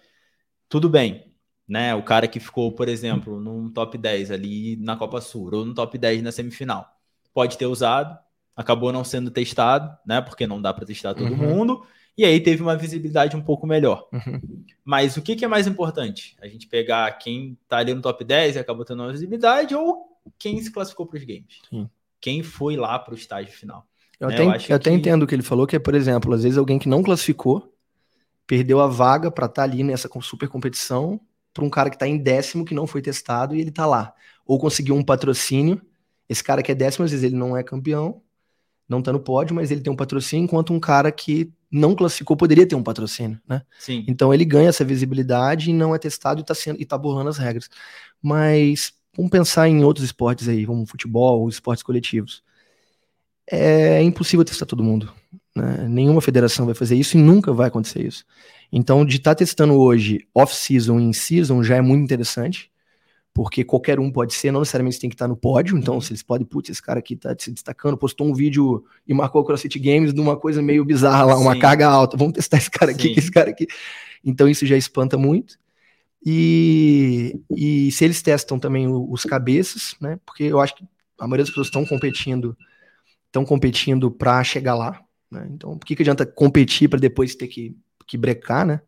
[0.68, 1.34] Tudo bem,
[1.68, 1.94] né?
[1.94, 5.74] O cara que ficou, por exemplo, num top 10 ali na Copa Sul, ou no
[5.74, 6.86] top 10 na semifinal,
[7.32, 8.18] pode ter usado,
[8.56, 10.20] acabou não sendo testado, né?
[10.20, 11.36] Porque não dá para testar todo Uhum.
[11.36, 11.86] mundo,
[12.18, 14.08] e aí teve uma visibilidade um pouco melhor.
[14.12, 14.64] Uhum.
[14.84, 16.36] Mas o que, que é mais importante?
[16.40, 20.06] A gente pegar quem tá ali no top 10 e acabou tendo uma visibilidade ou
[20.38, 21.60] quem se classificou para os games?
[21.68, 21.88] Sim.
[22.20, 23.86] Quem foi lá para o estágio final?
[24.18, 25.94] Eu É, até, eu eu até que- entendo o que ele falou, que é, por
[25.94, 27.72] exemplo, às vezes alguém que não classificou
[28.46, 31.20] perdeu a vaga para estar ali nessa super competição
[31.52, 34.14] para um cara que está em décimo que não foi testado e ele tá lá.
[34.44, 35.80] Ou conseguiu um patrocínio.
[36.28, 38.20] Esse cara que é décimo, às vezes ele não é campeão,
[38.86, 42.36] não tá no pódio, mas ele tem um patrocínio, enquanto um cara que não classificou
[42.36, 43.62] poderia ter um patrocínio, né?
[43.78, 44.04] Sim.
[44.06, 47.30] Então ele ganha essa visibilidade e não é testado e tá, sendo, e tá burlando
[47.30, 47.70] as regras.
[48.22, 52.42] Mas vamos pensar em outros esportes aí, como futebol, esportes coletivos.
[53.50, 55.12] É impossível testar todo mundo.
[55.56, 55.86] Né?
[55.88, 58.24] Nenhuma federação vai fazer isso e nunca vai acontecer isso.
[58.70, 62.70] Então, de estar testando hoje off-season e in-season já é muito interessante,
[63.32, 65.76] porque qualquer um pode ser, não necessariamente tem que estar no pódio.
[65.76, 69.12] Então, se eles podem, putz, esse cara aqui tá se destacando, postou um vídeo e
[69.12, 71.60] marcou o CrossFit Games de uma coisa meio bizarra lá, uma Sim.
[71.60, 72.16] carga alta.
[72.16, 73.66] Vamos testar esse cara aqui, esse cara aqui.
[74.24, 75.58] Então, isso já espanta muito.
[76.24, 80.18] E, e se eles testam também os cabeças, né?
[80.26, 80.84] Porque eu acho que
[81.18, 82.56] a maioria das pessoas estão competindo,
[83.26, 85.00] estão competindo para chegar lá.
[85.30, 85.48] Né?
[85.50, 88.80] Então, por que, que adianta competir para depois ter que, que brecar, né?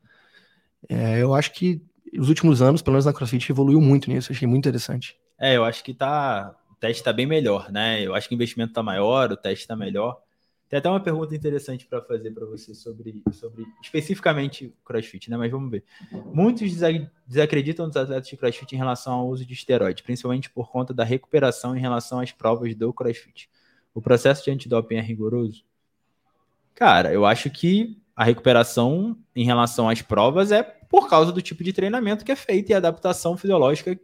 [0.88, 1.83] É, eu acho que
[2.16, 4.33] os últimos anos, pelo menos na CrossFit, evoluiu muito nisso.
[4.33, 5.18] Achei muito interessante.
[5.38, 8.05] É, eu acho que tá, teste está bem melhor, né?
[8.05, 10.20] Eu acho que o investimento está maior, o teste está melhor.
[10.68, 15.37] Tem até uma pergunta interessante para fazer para você sobre, sobre especificamente CrossFit, né?
[15.37, 15.83] Mas vamos ver.
[16.27, 16.70] Muitos
[17.27, 21.05] desacreditam dos atletas de CrossFit em relação ao uso de esteroide, principalmente por conta da
[21.05, 23.48] recuperação em relação às provas do CrossFit.
[23.94, 25.64] O processo de antidoping é rigoroso?
[26.78, 31.64] Cara, eu acho que a recuperação em relação às provas é por causa do tipo
[31.64, 33.98] de treinamento que é feito e a adaptação fisiológica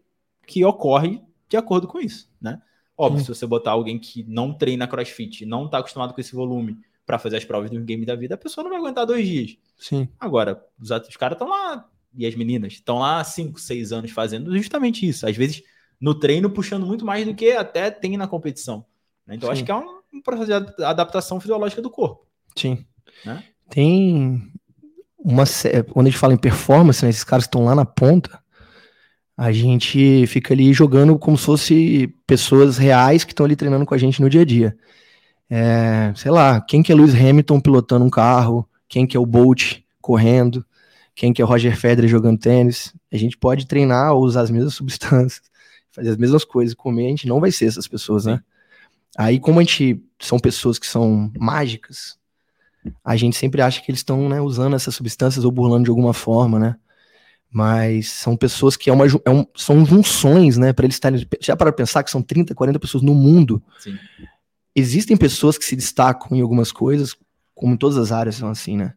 [0.44, 2.60] que ocorre de acordo com isso, né?
[2.98, 3.26] Óbvio, Sim.
[3.26, 7.16] se você botar alguém que não treina crossfit, não está acostumado com esse volume para
[7.16, 9.56] fazer as provas do game da vida, a pessoa não vai aguentar dois dias.
[9.78, 10.08] Sim.
[10.18, 14.10] Agora, os, os caras estão lá, e as meninas estão lá há cinco, seis anos
[14.10, 15.28] fazendo justamente isso.
[15.28, 15.62] Às vezes,
[16.00, 18.84] no treino, puxando muito mais do que até tem na competição.
[19.24, 19.36] Né?
[19.36, 19.52] Então, Sim.
[19.52, 22.26] acho que é um, um, processo de adaptação fisiológica do corpo.
[22.56, 22.84] Sim.
[23.24, 23.42] Né?
[23.70, 24.42] Tem
[25.18, 25.44] uma.
[25.90, 28.44] Quando a gente fala em performance, né, esses caras estão lá na ponta
[29.36, 33.94] a gente fica ali jogando como se fosse pessoas reais que estão ali treinando com
[33.94, 34.76] a gente no dia a dia.
[35.50, 39.26] É, sei lá, quem que é Lewis Hamilton pilotando um carro, quem que é o
[39.26, 40.64] Bolt correndo,
[41.14, 42.94] quem que é o Roger Federer jogando tênis.
[43.12, 45.42] A gente pode treinar ou usar as mesmas substâncias,
[45.90, 48.40] fazer as mesmas coisas, comer, a gente não vai ser essas pessoas, né?
[49.16, 52.18] Aí, como a gente são pessoas que são mágicas,
[53.04, 56.12] a gente sempre acha que eles estão né, usando essas substâncias ou burlando de alguma
[56.12, 56.76] forma, né?
[57.54, 61.56] mas são pessoas que é uma, é um, são junções, né, para eles estarem, já
[61.56, 63.62] para pensar que são 30, 40 pessoas no mundo.
[63.78, 63.96] Sim.
[64.74, 67.16] Existem pessoas que se destacam em algumas coisas,
[67.54, 68.94] como em todas as áreas são assim, né?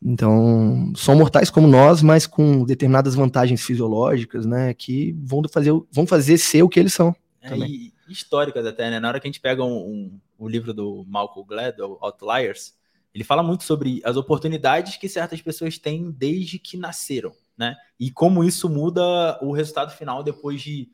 [0.00, 6.06] Então, são mortais como nós, mas com determinadas vantagens fisiológicas, né, que vão fazer, vão
[6.06, 7.12] fazer ser o que eles são.
[7.42, 9.00] É, e históricas até, né?
[9.00, 12.72] Na hora que a gente pega um, um, o livro do Malcolm Gladwell, Outliers,
[13.14, 17.76] ele fala muito sobre as oportunidades que certas pessoas têm desde que nasceram né?
[17.98, 20.90] E como isso muda o resultado final depois de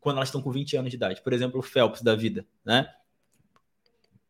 [0.00, 1.22] quando elas estão com 20 anos de idade.
[1.22, 2.88] Por exemplo, o Phelps da vida, né?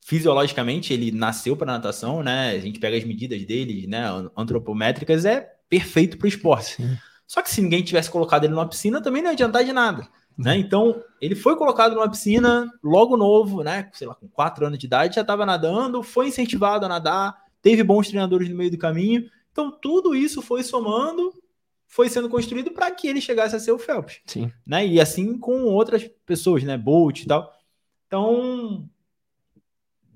[0.03, 2.51] Fisiologicamente, ele nasceu para natação, né?
[2.51, 4.03] A gente pega as medidas dele, né?
[4.37, 6.75] Antropométricas, é perfeito para o esporte.
[6.75, 6.99] Sim.
[7.27, 10.07] Só que se ninguém tivesse colocado ele numa piscina, também não ia adiantar de nada.
[10.37, 10.57] Né?
[10.57, 13.89] Então, ele foi colocado numa piscina logo novo, né?
[13.93, 17.83] Sei lá, com 4 anos de idade, já estava nadando, foi incentivado a nadar, teve
[17.83, 19.29] bons treinadores no meio do caminho.
[19.51, 21.33] Então, tudo isso foi somando
[21.93, 24.21] foi sendo construído para que ele chegasse a ser o Phelps.
[24.25, 24.51] Sim.
[24.67, 24.87] Né?
[24.87, 26.79] E assim com outras pessoas, né?
[26.79, 27.53] Bolt e tal.
[28.07, 28.89] Então,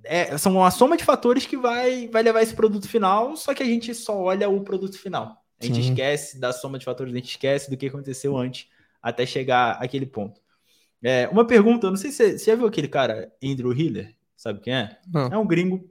[0.03, 3.63] é, são uma soma de fatores que vai, vai levar esse produto final, só que
[3.63, 5.45] a gente só olha o produto final.
[5.61, 5.91] A gente Sim.
[5.91, 8.69] esquece da soma de fatores, a gente esquece do que aconteceu antes
[9.07, 10.41] até chegar àquele ponto.
[11.01, 14.75] É, uma pergunta, não sei se você já viu aquele cara, Andrew Hiller, sabe quem
[14.75, 14.99] é?
[15.07, 15.29] Não.
[15.29, 15.89] É um gringo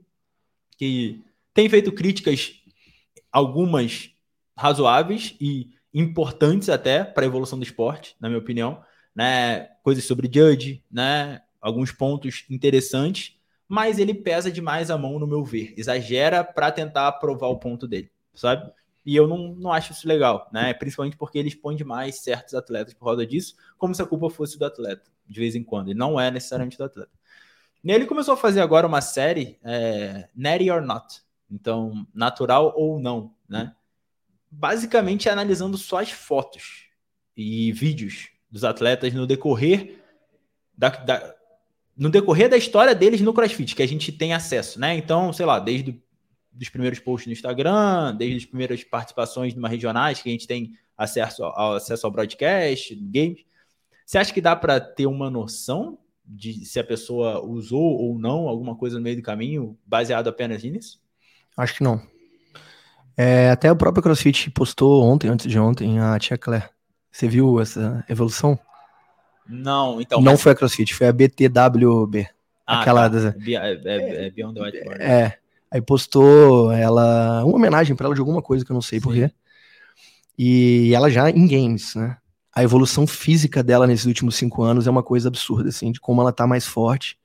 [0.76, 1.24] que
[1.54, 2.60] tem feito críticas,
[3.32, 4.10] algumas
[4.54, 8.82] razoáveis e importantes até para a evolução do esporte, na minha opinião,
[9.14, 9.70] né?
[9.82, 11.40] Coisas sobre Judge, né?
[11.58, 13.34] Alguns pontos interessantes,
[13.66, 17.88] mas ele pesa demais a mão no meu ver, exagera para tentar provar o ponto
[17.88, 18.70] dele, sabe?
[19.06, 20.74] E eu não, não acho isso legal, né?
[20.74, 24.58] Principalmente porque ele expõe demais certos atletas por causa disso, como se a culpa fosse
[24.58, 25.92] do atleta, de vez em quando.
[25.92, 27.12] E não é necessariamente do atleta.
[27.84, 31.22] E ele começou a fazer agora uma série, é, Natty or Not.
[31.48, 33.72] Então, natural ou não, né?
[34.50, 36.86] basicamente analisando só as fotos
[37.36, 40.02] e vídeos dos atletas no decorrer
[40.76, 41.34] da, da,
[41.96, 44.96] no decorrer da história deles no CrossFit, que a gente tem acesso, né?
[44.96, 46.02] Então, sei lá, desde
[46.60, 50.72] os primeiros posts no Instagram, desde as primeiras participações numa regionais que a gente tem
[50.96, 53.44] acesso ao, acesso ao broadcast, games.
[54.04, 58.48] Você acha que dá para ter uma noção de se a pessoa usou ou não
[58.48, 61.00] alguma coisa no meio do caminho, baseado apenas nisso?
[61.56, 62.00] Acho que não.
[63.16, 66.68] É, até o próprio CrossFit postou ontem, antes de ontem, a Tia Claire.
[67.10, 68.58] Você viu essa evolução?
[69.48, 70.20] Não, então.
[70.20, 70.42] Não mas...
[70.42, 72.28] foi a CrossFit, foi a BTWB.
[72.66, 73.08] Ah, aquela.
[73.08, 73.34] Tá.
[73.46, 75.02] É, é, é, Beyond the Whiteboard.
[75.02, 75.38] É.
[75.70, 77.44] Aí postou ela.
[77.44, 79.30] Uma homenagem para ela de alguma coisa que eu não sei porquê.
[80.38, 82.16] E ela já em games, né?
[82.54, 86.20] A evolução física dela nesses últimos cinco anos é uma coisa absurda, assim, de como
[86.20, 87.18] ela tá mais forte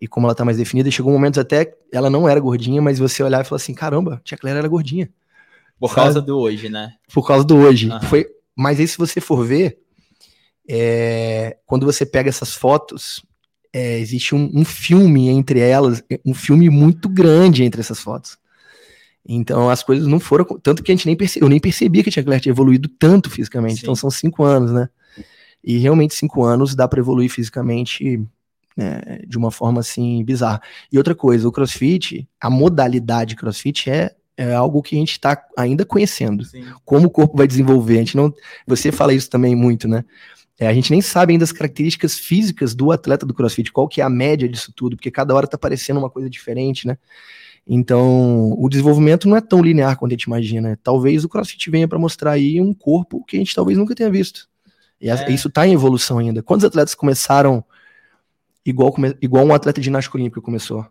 [0.00, 0.88] e como ela tá mais definida.
[0.88, 3.74] E chegou um momento até ela não era gordinha, mas você olhar e falar assim:
[3.74, 5.10] caramba, tia Claire era gordinha.
[5.78, 6.94] Por causa do hoje, né?
[7.12, 7.90] Por causa do hoje.
[7.90, 8.00] Uhum.
[8.02, 9.78] Foi, mas aí, se você for ver,
[10.68, 13.24] é, quando você pega essas fotos,
[13.72, 18.36] é, existe um, um, filme entre elas, um filme muito grande entre essas fotos.
[19.26, 20.44] Então as coisas não foram.
[20.62, 22.88] Tanto que a gente nem percebeu, eu nem percebia que a Tia Claire tinha evoluído
[22.88, 23.76] tanto fisicamente.
[23.76, 23.80] Sim.
[23.82, 24.88] Então são cinco anos, né?
[25.64, 28.20] E realmente cinco anos dá para evoluir fisicamente
[28.76, 30.60] né, de uma forma assim bizarra.
[30.90, 35.44] E outra coisa, o CrossFit, a modalidade CrossFit é, é algo que a gente está
[35.56, 36.44] ainda conhecendo.
[36.44, 36.64] Sim.
[36.84, 37.96] Como o corpo vai desenvolver.
[37.96, 38.32] A gente não,
[38.66, 40.04] você fala isso também muito, né?
[40.58, 44.00] É, a gente nem sabe ainda as características físicas do atleta do CrossFit, qual que
[44.00, 46.96] é a média disso tudo, porque cada hora tá parecendo uma coisa diferente, né?
[47.66, 50.78] Então, o desenvolvimento não é tão linear quanto a gente imagina.
[50.82, 54.10] Talvez o CrossFit venha para mostrar aí um corpo que a gente talvez nunca tenha
[54.10, 54.48] visto.
[55.00, 55.30] E é.
[55.30, 56.42] isso está em evolução ainda.
[56.42, 57.64] Quantos atletas começaram
[58.64, 60.86] igual, igual um atleta de ginástica olímpica começou?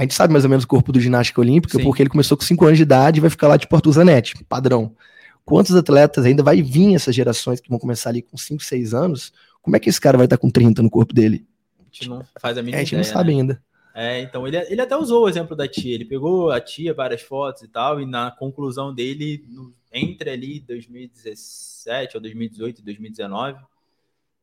[0.00, 1.84] A gente sabe mais ou menos o corpo do ginástica olímpica, Sim.
[1.84, 4.42] porque ele começou com 5 anos de idade e vai ficar lá de Porto Zanetti,
[4.44, 4.96] padrão.
[5.44, 9.30] Quantos atletas ainda vai vir essas gerações que vão começar ali com 5, 6 anos?
[9.60, 11.46] Como é que esse cara vai estar com 30 no corpo dele?
[11.78, 13.40] A gente não faz a mínima é, A gente ideia, não sabe né?
[13.40, 13.62] ainda.
[13.94, 15.94] É, então ele, ele até usou o exemplo da tia.
[15.94, 20.60] Ele pegou a tia, várias fotos e tal, e na conclusão dele, no, entre ali
[20.60, 23.60] 2017 ou 2018 e 2019,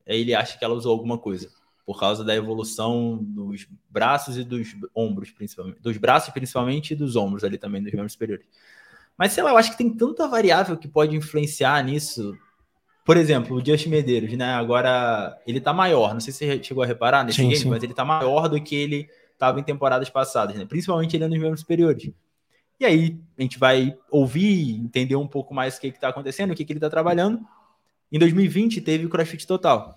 [0.06, 1.50] ele acha que ela usou alguma coisa.
[1.88, 5.82] Por causa da evolução dos braços e dos ombros, principalmente.
[5.82, 8.46] Dos braços, principalmente, e dos ombros ali também, dos membros superiores.
[9.18, 12.38] Mas sei lá, eu acho que tem tanta variável que pode influenciar nisso.
[13.06, 14.54] Por exemplo, o Justin Medeiros, né?
[14.54, 16.14] Agora ele tá maior.
[16.14, 17.70] Não sei se você chegou a reparar nesse sim, game, sim.
[17.70, 20.66] mas ele tá maior do que ele estava em temporadas passadas, né?
[20.66, 22.12] Principalmente ele é nos membros superiores.
[22.80, 26.56] E aí a gente vai ouvir, entender um pouco mais o que está acontecendo, o
[26.56, 27.40] que, que ele está trabalhando.
[28.12, 29.96] Em 2020 teve o CrossFit Total.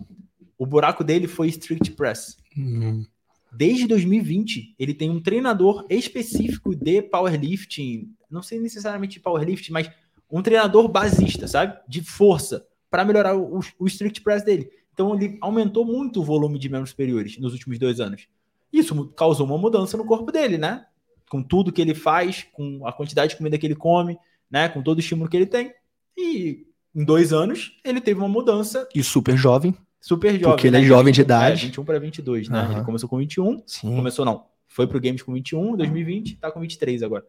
[0.61, 2.37] O buraco dele foi Strict Press.
[2.55, 3.07] Uhum.
[3.51, 9.91] Desde 2020, ele tem um treinador específico de powerlifting, não sei necessariamente de powerlifting, mas
[10.31, 11.81] um treinador basista, sabe?
[11.89, 14.71] De força, para melhorar o, o, strict press dele.
[14.93, 18.29] Então ele aumentou muito o volume de membros superiores nos últimos dois anos.
[18.71, 20.85] Isso causou uma mudança no corpo dele, né?
[21.31, 24.19] Com tudo que ele faz, com a quantidade de comida que ele come,
[24.51, 24.69] né?
[24.69, 25.73] Com todo o estímulo que ele tem.
[26.15, 28.87] E em dois anos, ele teve uma mudança.
[28.95, 29.75] E super jovem.
[30.01, 30.43] Super jovem.
[30.43, 30.87] Porque ele é né?
[30.87, 31.63] jovem de idade.
[31.63, 32.63] É, 21 para 22, né?
[32.63, 32.73] Uhum.
[32.73, 33.63] Ele começou com 21.
[33.67, 33.97] Sim.
[33.97, 34.47] Começou, não.
[34.67, 37.27] Foi pro Games com 21, 2020, tá com 23 agora.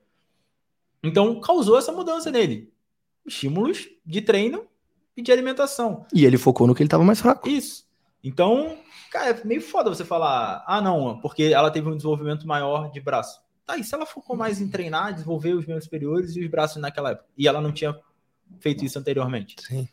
[1.03, 2.71] Então, causou essa mudança nele.
[3.25, 4.65] Estímulos de treino
[5.17, 6.05] e de alimentação.
[6.13, 7.49] E ele focou no que ele tava mais fraco.
[7.49, 7.85] Isso.
[8.23, 8.77] Então,
[9.11, 13.01] Cara, é meio foda você falar, ah, não, porque ela teve um desenvolvimento maior de
[13.01, 13.41] braço.
[13.65, 16.81] Tá, e se ela focou mais em treinar, desenvolver os membros superiores e os braços
[16.81, 17.27] naquela época?
[17.37, 17.93] E ela não tinha
[18.61, 19.57] feito isso anteriormente.
[19.59, 19.87] Sim.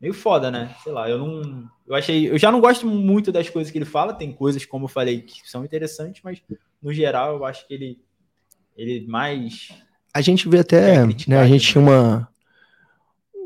[0.00, 0.74] Meio foda, né?
[0.82, 1.68] Sei lá, eu não.
[1.86, 2.28] Eu achei.
[2.28, 4.12] Eu já não gosto muito das coisas que ele fala.
[4.12, 6.42] Tem coisas, como eu falei, que são interessantes, mas
[6.82, 7.98] no geral eu acho que ele.
[8.76, 9.68] Ele mais.
[10.12, 10.96] A gente vê até.
[10.96, 12.28] É né, a gente tinha uma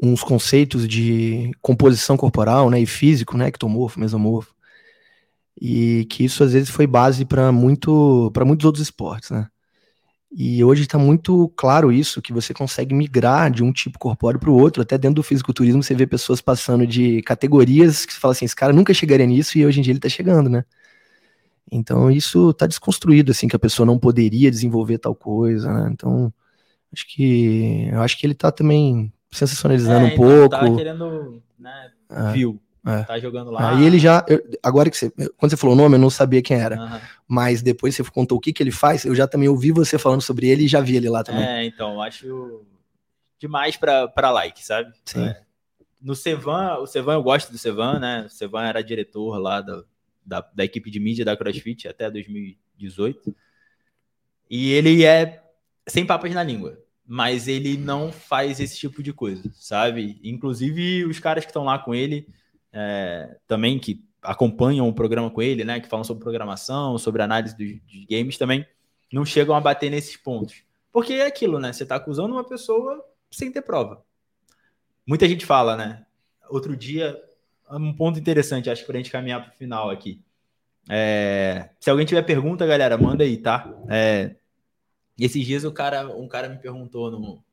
[0.02, 4.54] uns conceitos de composição corporal, né, e físico, né, ectomorfo, mesomorfo
[5.60, 9.46] e que isso às vezes foi base para muito para muitos outros esportes, né?
[10.32, 14.50] E hoje está muito claro isso, que você consegue migrar de um tipo corpóreo para
[14.50, 14.82] o outro.
[14.82, 18.54] Até dentro do fisiculturismo você vê pessoas passando de categorias que você fala assim, esse
[18.54, 20.64] cara nunca chegaria nisso e hoje em dia ele está chegando, né?
[21.70, 25.90] Então isso está desconstruído, assim, que a pessoa não poderia desenvolver tal coisa, né?
[25.92, 26.32] Então,
[26.92, 30.48] acho que eu acho que ele está também sensacionalizando é, um então, pouco.
[30.48, 32.32] Tá querendo, né, é.
[32.32, 33.02] viu é.
[33.02, 33.70] Tá jogando lá.
[33.70, 34.24] Aí ele já.
[34.26, 35.10] Eu, agora que você.
[35.36, 36.80] Quando você falou o nome, eu não sabia quem era.
[36.80, 37.00] Uhum.
[37.32, 40.20] Mas depois você contou o que, que ele faz, eu já também ouvi você falando
[40.20, 41.44] sobre ele e já vi ele lá também.
[41.44, 42.66] É, então, acho
[43.38, 44.92] demais para like, sabe?
[45.04, 45.26] Sim.
[45.26, 45.40] É.
[46.02, 48.24] No Sevan, o Sevan eu gosto do Sevan, né?
[48.26, 49.84] O Sevan era diretor lá da,
[50.26, 53.32] da, da equipe de mídia da CrossFit até 2018.
[54.50, 55.40] E ele é
[55.86, 56.76] sem papas na língua
[57.12, 60.20] mas ele não faz esse tipo de coisa, sabe?
[60.22, 62.24] Inclusive os caras que estão lá com ele
[62.72, 67.56] é, também que acompanham o programa com ele, né, que falam sobre programação, sobre análise
[67.56, 68.66] dos, dos games, também
[69.12, 70.62] não chegam a bater nesses pontos.
[70.92, 71.72] Porque é aquilo, né?
[71.72, 74.04] Você está acusando uma pessoa sem ter prova.
[75.06, 76.04] Muita gente fala, né?
[76.48, 77.20] Outro dia,
[77.70, 80.20] um ponto interessante, acho que para a gente caminhar para o final aqui.
[80.88, 83.72] É, se alguém tiver pergunta, galera, manda aí, tá?
[83.88, 84.34] É,
[85.18, 87.44] esses dias o cara, um cara me perguntou no,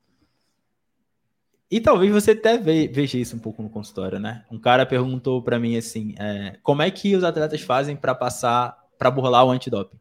[1.70, 4.46] e talvez você até veja isso um pouco no consultório, né?
[4.50, 8.78] Um cara perguntou para mim assim: é, como é que os atletas fazem para passar,
[8.98, 10.00] para burlar o antidoping?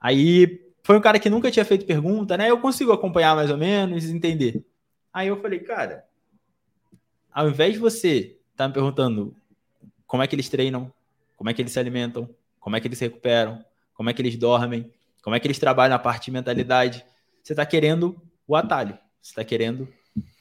[0.00, 2.50] Aí foi um cara que nunca tinha feito pergunta, né?
[2.50, 4.64] Eu consigo acompanhar mais ou menos, entender.
[5.12, 6.04] Aí eu falei, cara,
[7.32, 9.34] ao invés de você estar tá me perguntando
[10.06, 10.92] como é que eles treinam,
[11.36, 12.28] como é que eles se alimentam,
[12.60, 13.64] como é que eles se recuperam,
[13.94, 14.92] como é que eles dormem,
[15.22, 17.04] como é que eles trabalham na parte de mentalidade,
[17.42, 19.88] você está querendo o atalho, você está querendo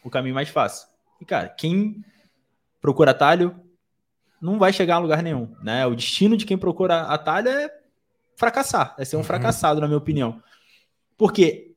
[0.04, 0.88] o caminho mais fácil.
[1.20, 2.04] E, cara, quem
[2.80, 3.56] procura atalho
[4.42, 5.86] não vai chegar a lugar nenhum, né?
[5.86, 7.70] O destino de quem procura atalho é
[8.36, 9.26] fracassar, é ser um uhum.
[9.26, 10.42] fracassado, na minha opinião.
[11.16, 11.76] Porque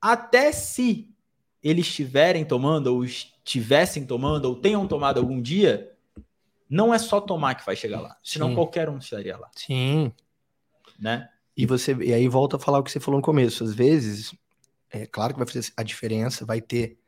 [0.00, 1.14] até se
[1.62, 5.92] eles estiverem tomando, ou estivessem tomando, ou tenham tomado algum dia,
[6.68, 8.16] não é só tomar que vai chegar lá.
[8.22, 8.54] Senão Sim.
[8.54, 9.50] qualquer um estaria lá.
[9.54, 10.12] Sim.
[10.98, 11.28] Né?
[11.56, 13.64] E você e aí volta a falar o que você falou no começo.
[13.64, 14.34] Às vezes,
[14.90, 16.98] é claro que vai fazer a diferença, vai ter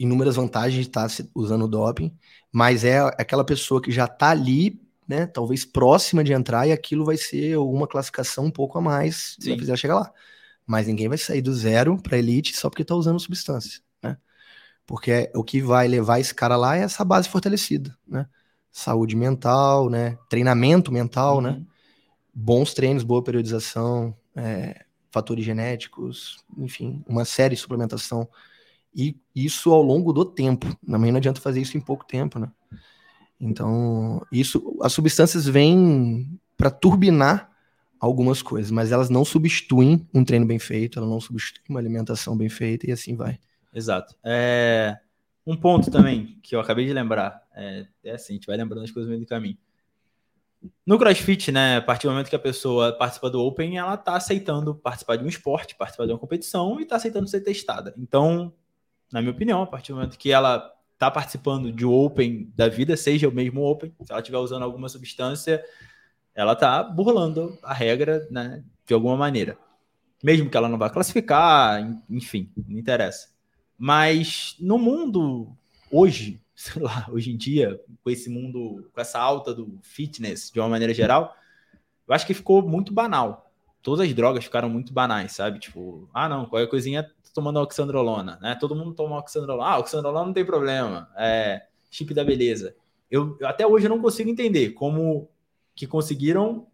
[0.00, 2.10] inúmeras vantagens de estar usando o doping,
[2.50, 7.04] mas é aquela pessoa que já está ali, né, talvez próxima de entrar, e aquilo
[7.04, 10.10] vai ser uma classificação um pouco a mais se ela chegar lá.
[10.66, 14.16] Mas ninguém vai sair do zero para elite só porque está usando substância, né?
[14.86, 18.26] Porque o que vai levar esse cara lá é essa base fortalecida, né?
[18.72, 20.16] Saúde mental, né?
[20.30, 21.50] Treinamento mental, né?
[21.50, 21.56] uhum.
[21.56, 21.66] né?
[22.32, 28.26] Bons treinos, boa periodização, é, fatores genéticos, enfim, uma série de suplementação.
[28.94, 30.66] E isso ao longo do tempo.
[30.86, 32.50] Também não adianta fazer isso em pouco tempo, né?
[33.40, 37.50] Então, isso, as substâncias vêm para turbinar
[37.98, 42.36] algumas coisas, mas elas não substituem um treino bem feito, elas não substituem uma alimentação
[42.36, 43.38] bem feita e assim vai.
[43.74, 44.14] Exato.
[44.24, 44.98] É,
[45.46, 48.84] um ponto também que eu acabei de lembrar, é, é assim, a gente vai lembrando
[48.84, 49.56] as coisas no meio do caminho.
[50.86, 54.16] No CrossFit, né, a partir do momento que a pessoa participa do Open, ela está
[54.16, 57.94] aceitando participar de um esporte, participar de uma competição e está aceitando ser testada.
[57.96, 58.52] Então,
[59.12, 62.96] na minha opinião, a partir do momento que ela está participando de Open da vida,
[62.96, 65.64] seja o mesmo Open, se ela estiver usando alguma substância,
[66.34, 69.58] ela está burlando a regra, né, de alguma maneira.
[70.22, 73.30] Mesmo que ela não vá classificar, enfim, não interessa.
[73.78, 75.50] Mas no mundo
[75.90, 80.60] hoje, sei lá, hoje em dia, com esse mundo, com essa alta do fitness de
[80.60, 81.34] uma maneira geral,
[82.06, 83.49] eu acho que ficou muito banal.
[83.82, 85.58] Todas as drogas ficaram muito banais, sabe?
[85.58, 88.56] Tipo, ah, não, qualquer coisinha tô tomando oxandrolona, né?
[88.60, 89.68] Todo mundo toma oxandrolona.
[89.68, 91.08] Ah, oxandrolona não tem problema.
[91.16, 92.74] É chip da beleza.
[93.10, 95.28] Eu, eu até hoje eu não consigo entender como
[95.74, 96.66] que conseguiram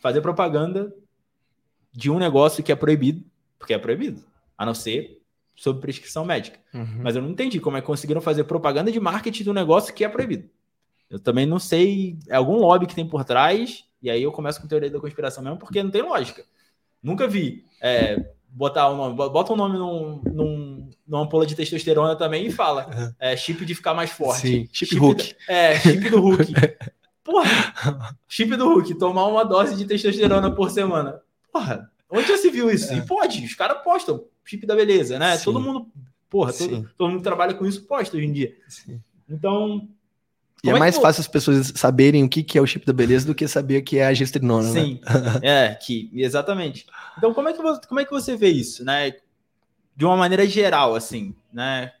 [0.00, 0.94] fazer propaganda
[1.92, 3.24] de um negócio que é proibido,
[3.58, 4.22] porque é proibido,
[4.56, 5.20] a não ser
[5.54, 6.58] sob prescrição médica.
[6.72, 7.00] Uhum.
[7.02, 10.04] Mas eu não entendi como é que conseguiram fazer propaganda de marketing do negócio que
[10.04, 10.48] é proibido.
[11.08, 14.60] Eu também não sei, é algum lobby que tem por trás, e aí eu começo
[14.60, 16.44] com teoria da conspiração mesmo, porque não tem lógica.
[17.02, 21.56] Nunca vi é, botar o um nome, bota um nome num, num, numa ampola de
[21.56, 23.12] testosterona também e fala uhum.
[23.18, 24.42] é, chip de ficar mais forte.
[24.42, 25.34] Sim, chip, chip Hulk.
[25.48, 26.54] Da, é, chip do Hulk.
[27.24, 31.20] Porra, chip do Hulk, tomar uma dose de testosterona por semana.
[31.52, 32.92] Porra, onde já se viu isso?
[32.92, 32.98] É.
[32.98, 35.36] E pode, os caras postam chip da beleza, né?
[35.36, 35.46] Sim.
[35.46, 35.88] Todo mundo,
[36.30, 38.56] porra, todo, todo, mundo que trabalha com isso posta hoje em dia.
[38.68, 39.00] Sim.
[39.28, 39.88] Então.
[40.66, 42.92] E é, é mais fácil as pessoas saberem o que, que é o chip da
[42.92, 44.80] beleza do que saber o que é a gestrinona, né?
[44.80, 45.40] Sim, né?
[45.70, 46.86] é, que, exatamente.
[47.16, 49.12] Então, como é, que você, como é que você vê isso, né?
[49.96, 51.92] De uma maneira geral, assim, né?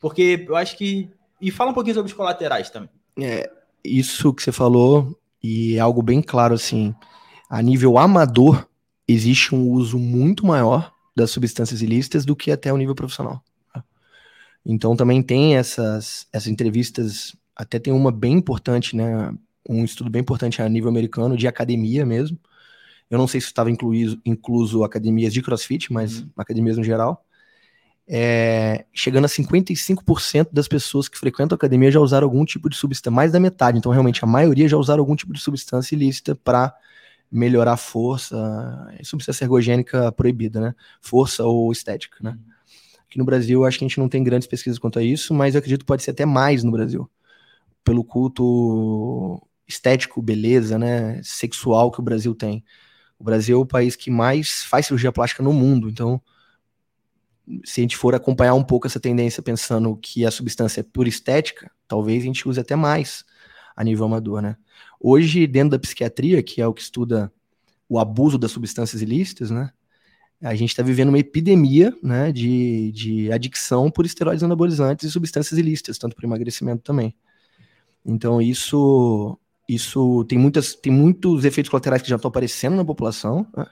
[0.00, 1.10] Porque eu acho que.
[1.40, 2.90] E fala um pouquinho sobre os colaterais também.
[3.18, 3.50] É,
[3.84, 6.94] isso que você falou, e é algo bem claro, assim,
[7.48, 8.66] a nível amador,
[9.08, 13.42] existe um uso muito maior das substâncias ilícitas do que até o nível profissional.
[14.64, 19.34] Então também tem essas, essas entrevistas, até tem uma bem importante, né?
[19.68, 22.38] Um estudo bem importante a nível americano, de academia mesmo.
[23.10, 26.30] Eu não sei se estava incluído, incluso academias de crossfit, mas uhum.
[26.38, 27.22] academias no geral.
[28.08, 32.76] É, chegando a 55% das pessoas que frequentam a academia já usaram algum tipo de
[32.76, 36.34] substância, mais da metade, então realmente a maioria já usaram algum tipo de substância ilícita
[36.34, 36.74] para
[37.30, 38.36] melhorar a força,
[38.98, 40.74] é substância ergogênica proibida, né?
[41.00, 42.36] Força ou estética, né?
[43.06, 45.54] Aqui no Brasil, acho que a gente não tem grandes pesquisas quanto a isso, mas
[45.54, 47.08] eu acredito que pode ser até mais no Brasil.
[47.84, 51.20] Pelo culto estético, beleza, né?
[51.22, 52.64] Sexual que o Brasil tem.
[53.18, 56.20] O Brasil é o país que mais faz cirurgia plástica no mundo, então
[57.64, 61.08] se a gente for acompanhar um pouco essa tendência pensando que a substância é pura
[61.08, 63.24] estética, talvez a gente use até mais
[63.76, 64.56] a nível amador, né?
[65.00, 67.32] Hoje, dentro da psiquiatria, que é o que estuda
[67.88, 69.70] o abuso das substâncias ilícitas, né?
[70.42, 75.58] A gente está vivendo uma epidemia né, de, de adicção por esteroides anabolizantes e substâncias
[75.58, 77.14] ilícitas, tanto para emagrecimento também.
[78.04, 79.38] Então, isso
[79.68, 83.66] isso tem, muitas, tem muitos efeitos colaterais que já estão aparecendo na população, né?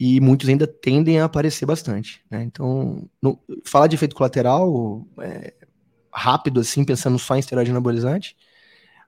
[0.00, 2.24] e muitos ainda tendem a aparecer bastante.
[2.30, 2.42] Né?
[2.44, 5.52] Então, no, falar de efeito colateral é,
[6.10, 8.36] rápido, assim, pensando só em esteroide anabolizante,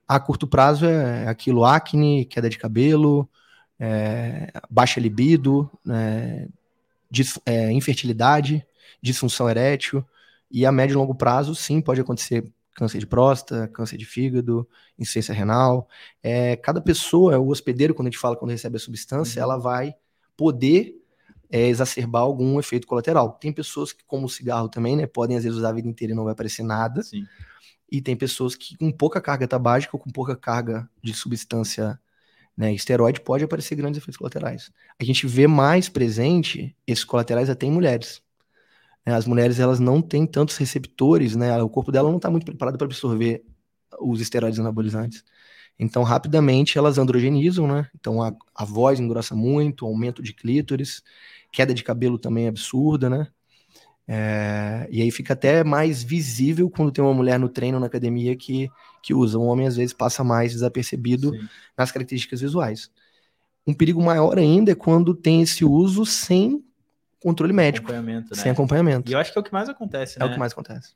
[0.07, 3.27] a curto prazo é aquilo: acne, queda de cabelo,
[3.79, 6.47] é, baixa libido, é,
[7.09, 8.65] dis, é, infertilidade,
[9.01, 10.05] disfunção erétil.
[10.49, 14.69] E a médio e longo prazo, sim, pode acontecer câncer de próstata, câncer de fígado,
[14.99, 15.89] insuficiência renal.
[16.21, 19.49] É, cada pessoa, o hospedeiro, quando a gente fala quando recebe a substância, uhum.
[19.49, 19.95] ela vai
[20.37, 20.93] poder
[21.49, 23.31] é, exacerbar algum efeito colateral.
[23.41, 26.13] Tem pessoas que, como o cigarro também, né, podem às vezes usar a vida inteira
[26.13, 27.01] e não vai aparecer nada.
[27.01, 27.25] Sim.
[27.91, 31.99] E tem pessoas que com pouca carga tabágica ou com pouca carga de substância
[32.55, 34.71] né, esteroide pode aparecer grandes efeitos colaterais.
[34.99, 38.21] A gente vê mais presente esses colaterais até em mulheres.
[39.07, 42.45] Né, as mulheres elas não têm tantos receptores, né, o corpo dela não está muito
[42.45, 43.41] preparado para absorver
[44.01, 45.23] os esteroides anabolizantes.
[45.79, 47.87] Então, rapidamente, elas androgenizam, né?
[47.95, 51.03] Então, a, a voz engrossa muito, aumento de clítoris,
[51.53, 53.27] queda de cabelo também é absurda, né?
[54.07, 58.35] É, e aí fica até mais visível quando tem uma mulher no treino na academia
[58.35, 58.69] que,
[59.01, 59.37] que usa.
[59.37, 61.47] Um homem às vezes passa mais desapercebido Sim.
[61.77, 62.89] nas características visuais.
[63.65, 66.66] Um perigo maior ainda é quando tem esse uso sem
[67.19, 67.87] controle médico.
[67.87, 68.41] Acompanhamento, né?
[68.41, 69.09] Sem acompanhamento.
[69.09, 70.25] E eu acho que é o que mais acontece, né?
[70.25, 70.95] É o que mais acontece.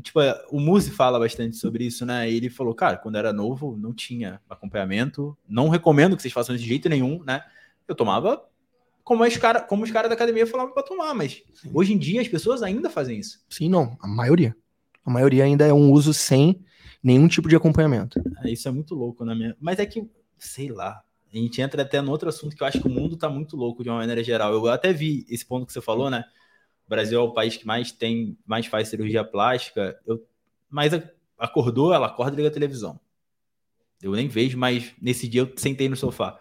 [0.00, 2.30] Tipo, o Muzi fala bastante sobre isso, né?
[2.30, 5.36] Ele falou, cara, quando era novo, não tinha acompanhamento.
[5.48, 7.42] Não recomendo que vocês façam de jeito nenhum, né?
[7.86, 8.44] Eu tomava
[9.02, 11.70] como os caras como os cara da academia falavam para tomar, mas Sim.
[11.72, 13.40] hoje em dia as pessoas ainda fazem isso.
[13.48, 14.54] Sim, não, a maioria.
[15.02, 16.62] A maioria ainda é um uso sem
[17.02, 18.22] nenhum tipo de acompanhamento.
[18.44, 19.56] É, isso é muito louco na minha.
[19.58, 20.06] Mas é que,
[20.36, 21.02] sei lá,
[21.32, 23.56] a gente entra até no outro assunto que eu acho que o mundo tá muito
[23.56, 24.52] louco de uma maneira geral.
[24.52, 26.24] Eu até vi esse ponto que você falou, né?
[26.86, 29.98] O Brasil é o país que mais tem, mais faz cirurgia plástica.
[30.06, 30.26] Eu,
[30.70, 30.92] mas
[31.38, 32.98] acordou, ela acorda e liga a televisão.
[34.02, 36.40] Eu nem vejo, mas nesse dia eu sentei no sofá.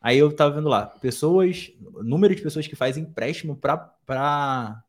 [0.00, 1.72] Aí eu tava vendo lá, pessoas,
[2.02, 4.84] número de pessoas que fazem empréstimo para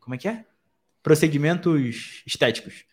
[0.00, 0.44] como é que é?
[1.02, 2.84] Procedimentos estéticos.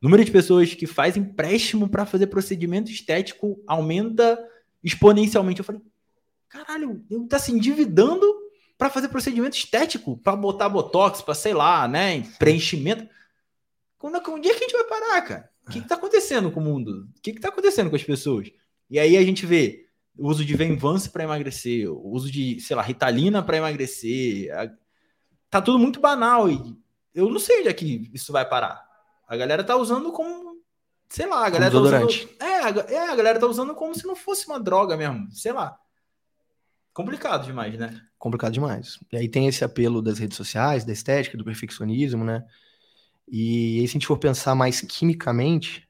[0.00, 4.38] número de pessoas que fazem empréstimo para fazer procedimento estético aumenta
[4.86, 5.58] exponencialmente.
[5.58, 5.82] Eu falei,
[6.48, 8.24] caralho, eu tá se endividando
[8.78, 13.08] para fazer procedimento estético, para botar botox, para sei lá, né, preenchimento.
[13.98, 15.50] Quando, um dia que a gente vai parar, cara?
[15.66, 17.08] O que, que tá acontecendo com o mundo?
[17.16, 18.52] O que, que tá acontecendo com as pessoas?
[18.88, 22.76] E aí a gente vê o uso de Venvance para emagrecer, o uso de, sei
[22.76, 24.48] lá, Ritalina para emagrecer.
[25.50, 26.76] Tá tudo muito banal e
[27.12, 28.86] eu não sei onde é que isso vai parar.
[29.26, 30.45] A galera tá usando como,
[31.08, 32.08] sei lá, a galera tá usando,
[32.40, 35.52] é, a, é, a galera tá usando como se não fosse uma droga mesmo, sei
[35.52, 35.78] lá.
[36.92, 38.00] Complicado demais, né?
[38.18, 38.98] Complicado demais.
[39.12, 42.44] E aí tem esse apelo das redes sociais, da estética, do perfeccionismo, né?
[43.28, 45.86] E aí, se a gente for pensar mais quimicamente,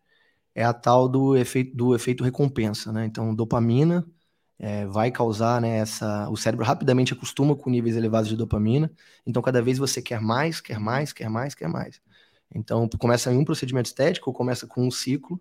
[0.55, 3.05] é a tal do efeito, do efeito recompensa, né?
[3.05, 4.05] Então, dopamina
[4.59, 6.29] é, vai causar, né, essa...
[6.31, 8.91] O cérebro rapidamente acostuma com níveis elevados de dopamina,
[9.27, 12.01] então cada vez você quer mais, quer mais, quer mais, quer mais.
[12.55, 15.41] Então, começa em um procedimento estético, começa com um ciclo,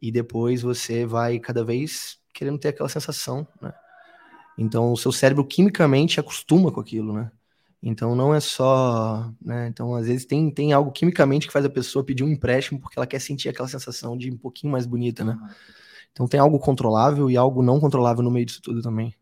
[0.00, 3.72] e depois você vai cada vez querendo ter aquela sensação, né?
[4.56, 7.30] Então, o seu cérebro quimicamente acostuma com aquilo, né?
[7.80, 9.68] Então, não é só, né?
[9.68, 12.98] Então, às vezes tem, tem algo quimicamente que faz a pessoa pedir um empréstimo porque
[12.98, 15.38] ela quer sentir aquela sensação de um pouquinho mais bonita, né?
[16.12, 19.14] Então tem algo controlável e algo não controlável no meio disso tudo também.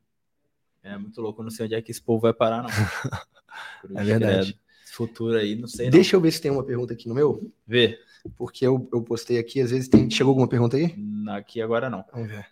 [0.82, 2.70] É muito louco, não sei onde é que esse povo vai parar, não.
[4.00, 4.58] é verdade.
[4.96, 5.90] Futuro aí, não sei.
[5.90, 6.18] Deixa não.
[6.18, 7.52] eu ver se tem uma pergunta aqui no meu.
[7.66, 7.98] Vê.
[8.36, 10.10] Porque eu, eu postei aqui, às vezes tem.
[10.10, 10.94] Chegou alguma pergunta aí?
[11.28, 12.04] Aqui agora não.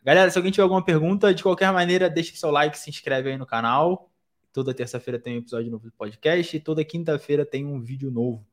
[0.04, 3.38] Galera, se alguém tiver alguma pergunta, de qualquer maneira, deixe seu like, se inscreve aí
[3.38, 4.10] no canal.
[4.52, 8.46] Toda terça-feira tem um episódio novo do podcast e toda quinta-feira tem um vídeo novo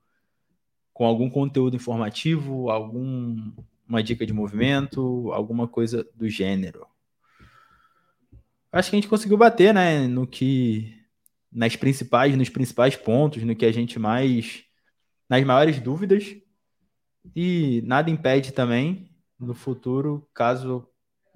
[0.93, 3.51] com algum conteúdo informativo, algum
[3.87, 6.85] uma dica de movimento, alguma coisa do gênero.
[8.71, 11.00] Acho que a gente conseguiu bater, né, no que
[11.51, 14.63] nas principais, nos principais pontos, no que a gente mais
[15.29, 16.35] nas maiores dúvidas.
[17.35, 20.87] E nada impede também no futuro, caso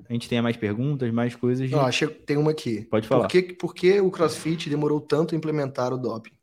[0.08, 1.70] a gente tenha mais perguntas, mais coisas.
[1.70, 2.82] Não, acho que tem uma aqui.
[2.82, 3.24] Pode falar.
[3.24, 6.34] Por que, por que o CrossFit demorou tanto a implementar o doping?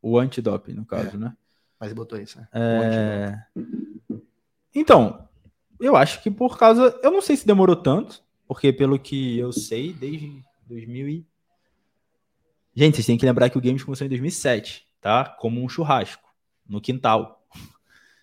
[0.00, 1.18] O antidoping, no caso, é.
[1.18, 1.36] né?
[1.78, 2.48] Mas botou isso, né?
[2.52, 3.62] É...
[4.74, 5.28] Então,
[5.78, 6.98] eu acho que por causa.
[7.02, 11.26] Eu não sei se demorou tanto, porque pelo que eu sei, desde 2000 e...
[12.74, 15.24] Gente, vocês têm que lembrar que o Games começou em 2007, tá?
[15.24, 16.28] Como um churrasco,
[16.68, 17.40] no quintal.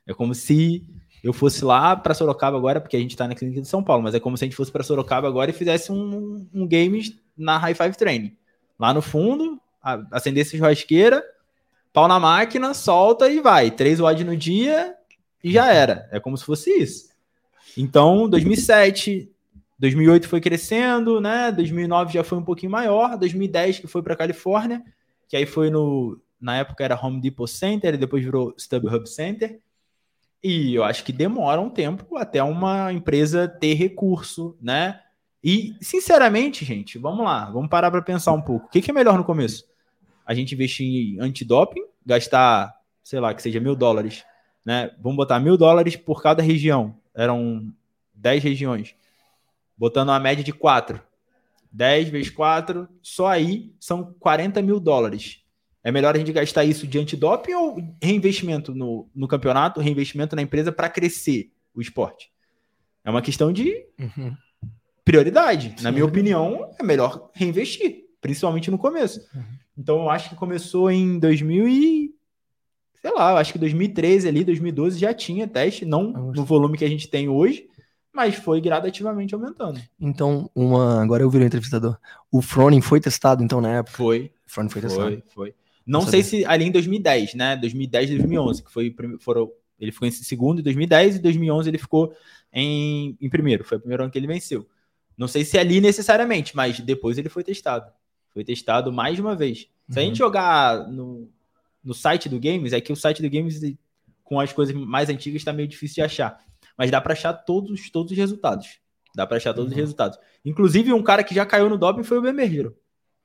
[0.07, 0.83] É como se
[1.23, 4.01] eu fosse lá para Sorocaba agora, porque a gente tá na clínica de São Paulo,
[4.01, 7.15] mas é como se a gente fosse para Sorocaba agora e fizesse um, um Games
[7.37, 8.35] na High Five Training.
[8.79, 9.61] Lá no fundo,
[10.11, 11.23] acendesse churrasqueira,
[11.93, 13.69] pau na máquina, solta e vai.
[13.69, 14.95] Três watts no dia,
[15.43, 16.07] e já era.
[16.11, 17.09] É como se fosse isso.
[17.77, 19.29] Então, 2007,
[19.79, 21.51] 2008 foi crescendo, né?
[21.51, 24.83] 2009 já foi um pouquinho maior, 2010 que foi para Califórnia,
[25.27, 29.59] que aí foi no na época era Home Depot Center, e depois virou StubHub Center.
[30.41, 35.01] E eu acho que demora um tempo até uma empresa ter recurso, né?
[35.43, 38.67] E, sinceramente, gente, vamos lá, vamos parar para pensar um pouco.
[38.67, 39.65] O que, que, é melhor no começo?
[40.25, 42.73] A gente investir em antidoping, gastar,
[43.03, 44.23] sei lá, que seja mil dólares
[44.69, 44.91] né?
[45.01, 46.95] Vamos botar mil dólares por cada região.
[47.15, 47.73] Eram
[48.13, 48.95] 10 regiões.
[49.79, 51.01] Botando uma média de 4.
[51.71, 55.41] 10 vezes 4, só aí são 40 mil dólares.
[55.81, 60.41] É melhor a gente gastar isso de antidoping ou reinvestimento no, no campeonato, reinvestimento na
[60.41, 62.29] empresa para crescer o esporte?
[63.05, 64.35] É uma questão de uhum.
[65.05, 65.75] prioridade.
[65.77, 65.83] Sim.
[65.83, 69.21] Na minha opinião, é melhor reinvestir, principalmente no começo.
[69.33, 69.43] Uhum.
[69.77, 72.13] Então, eu acho que começou em 2000 e
[73.01, 76.89] sei lá, acho que 2013 ali, 2012 já tinha teste, não no volume que a
[76.89, 77.68] gente tem hoje,
[78.19, 79.79] mas foi gradativamente aumentando.
[79.97, 81.97] Então, uma, agora eu virei entrevistador.
[82.29, 83.95] O Froning foi testado então na época?
[83.95, 84.31] Foi.
[84.45, 85.23] O Froning foi, foi testado.
[85.33, 85.55] Foi,
[85.87, 87.55] Não Vou sei se ali em 2010, né?
[87.55, 89.49] 2010 e 2011, que foi, foram,
[89.79, 92.13] ele ficou em segundo em 2010 e 2011 ele ficou
[92.51, 93.63] em, em primeiro.
[93.63, 94.67] Foi o primeiro ano que ele venceu.
[95.17, 97.89] Não sei se ali necessariamente, mas depois ele foi testado.
[98.33, 99.67] Foi testado mais de uma vez.
[99.89, 100.07] Se a Uhum.
[100.09, 101.29] gente jogar no,
[101.83, 103.61] no site do Games, é que o site do Games,
[104.23, 106.37] com as coisas mais antigas, está meio difícil de achar.
[106.79, 108.79] Mas dá para achar todos, todos os resultados.
[109.13, 109.75] Dá para achar todos Uhum.
[109.75, 110.17] os resultados.
[110.45, 112.23] Inclusive, um cara que já caiu no doping foi o.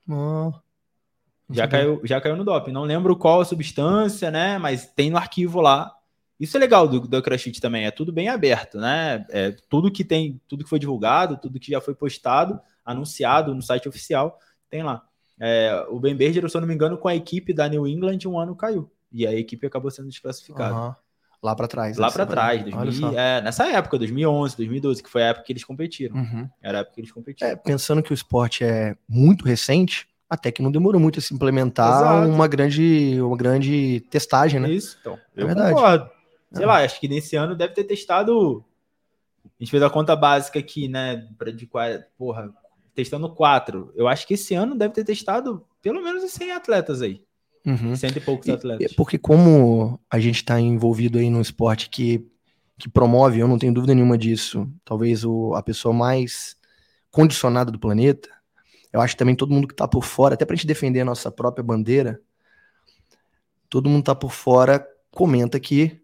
[0.09, 0.51] Ó,
[1.49, 2.73] não Já caiu, já caiu no doping.
[2.73, 4.59] Não lembro qual a substância, né?
[4.59, 5.95] Mas tem no arquivo lá.
[6.41, 7.87] Isso é legal do, do CrossFit também.
[7.87, 9.25] É tudo bem aberto, né?
[9.31, 13.63] É tudo que tem, tudo que foi divulgado, tudo que já foi postado, anunciado no
[13.63, 14.37] site oficial,
[14.69, 15.07] tem lá.
[15.39, 18.19] É, o Ben Berger, se eu não me engano, com a equipe da New England,
[18.27, 18.91] um ano caiu.
[19.13, 20.75] E a equipe acabou sendo desclassificada.
[20.75, 20.97] Aham.
[21.45, 21.99] Lá pra trás.
[21.99, 23.19] Lá né, para trás, vai- 2000, Olha só.
[23.21, 26.17] é, nessa época, 2011, 2012, que foi a época que eles competiram.
[26.17, 26.49] Uhum.
[26.63, 27.51] Era a época que eles competiram.
[27.51, 31.35] É, pensando que o esporte é muito recente, até que não demorou muito a se
[31.35, 32.29] implementar Exato.
[32.31, 34.71] uma grande, uma grande testagem, né?
[34.71, 35.19] Isso, então.
[35.37, 35.75] É eu verdade.
[35.75, 36.11] concordo.
[36.53, 36.67] Sei É.
[36.67, 38.65] lá, acho que nesse ano deve ter testado.
[39.45, 41.27] A gente fez a conta básica aqui, né?
[41.55, 41.69] De
[42.17, 42.51] porra,
[42.95, 43.93] testando quatro.
[43.95, 47.23] Eu acho que esse ano deve ter testado pelo menos uns 100 atletas aí.
[47.67, 47.97] Uhum.
[47.97, 48.93] Cento e poucos E- atletas.
[48.95, 52.27] porque como a gente está envolvido aí num esporte que,
[52.79, 56.57] que promove, eu não tenho dúvida nenhuma disso, talvez o, a pessoa mais
[57.11, 58.29] condicionada do planeta,
[58.93, 61.01] eu acho que também todo mundo que está por fora, até para a gente defender
[61.01, 62.21] a nossa própria bandeira,
[63.69, 66.01] todo mundo tá por fora comenta que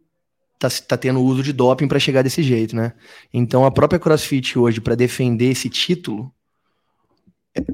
[0.59, 2.93] tá, tá tendo uso de doping para chegar desse jeito, né?
[3.33, 6.33] Então a própria CrossFit hoje, para defender esse título,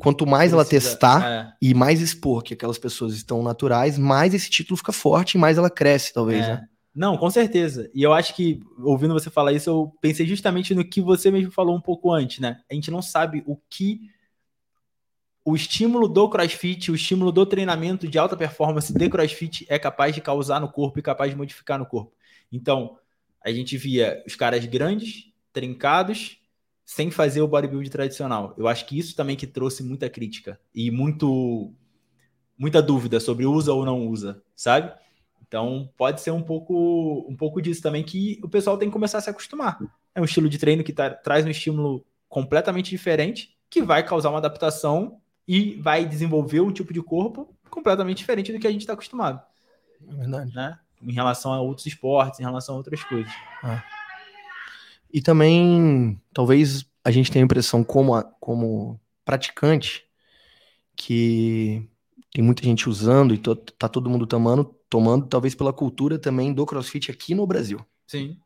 [0.01, 4.35] quanto mais ela Precisa- testar, é, e mais expor que aquelas pessoas estão naturais, mais
[4.35, 6.49] esse título fica forte e mais ela cresce, talvez, é.
[6.49, 6.68] né?
[6.95, 7.91] Não, com certeza.
[7.95, 11.51] E eu acho que, ouvindo você falar isso, eu pensei justamente no que você mesmo
[11.51, 12.59] falou um pouco antes, né?
[12.70, 14.01] A gente não sabe o que
[15.45, 20.14] o estímulo do crossfit, o estímulo do treinamento de alta performance de crossfit é capaz
[20.14, 22.12] de causar no corpo e capaz de modificar no corpo.
[22.51, 22.99] Então,
[23.45, 26.39] a gente via os caras grandes, trincados,
[26.87, 28.55] sem fazer o bodybuilding tradicional.
[28.57, 31.72] Eu acho que isso também que trouxe muita crítica e muito
[32.57, 34.91] muita dúvida sobre usa ou não usa, sabe?
[35.47, 39.18] Então, pode ser um pouco um pouco disso também que o pessoal tem que começar
[39.18, 39.78] a se acostumar.
[40.14, 44.30] É um estilo de treino que tá- traz um estímulo completamente diferente, que vai causar
[44.30, 48.80] uma adaptação e vai desenvolver um tipo de corpo completamente diferente do que a gente
[48.82, 49.41] está acostumado,
[50.09, 50.55] É verdade.
[50.55, 50.78] né?
[51.03, 53.30] Em relação a outros esportes, em relação a outras coisas.
[55.17, 60.05] E também, talvez a gente tenha a impressão, como, a- como praticante,
[60.95, 61.89] que
[62.35, 66.53] tem muita gente usando e to- tá todo mundo tomando, tomando, talvez pela cultura também
[66.53, 67.81] do CrossFit aqui no Brasil.
[68.07, 68.39] Sim.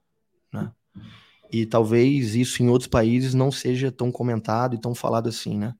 [1.52, 5.74] E talvez isso em outros países não seja tão comentado e tão falado assim, né?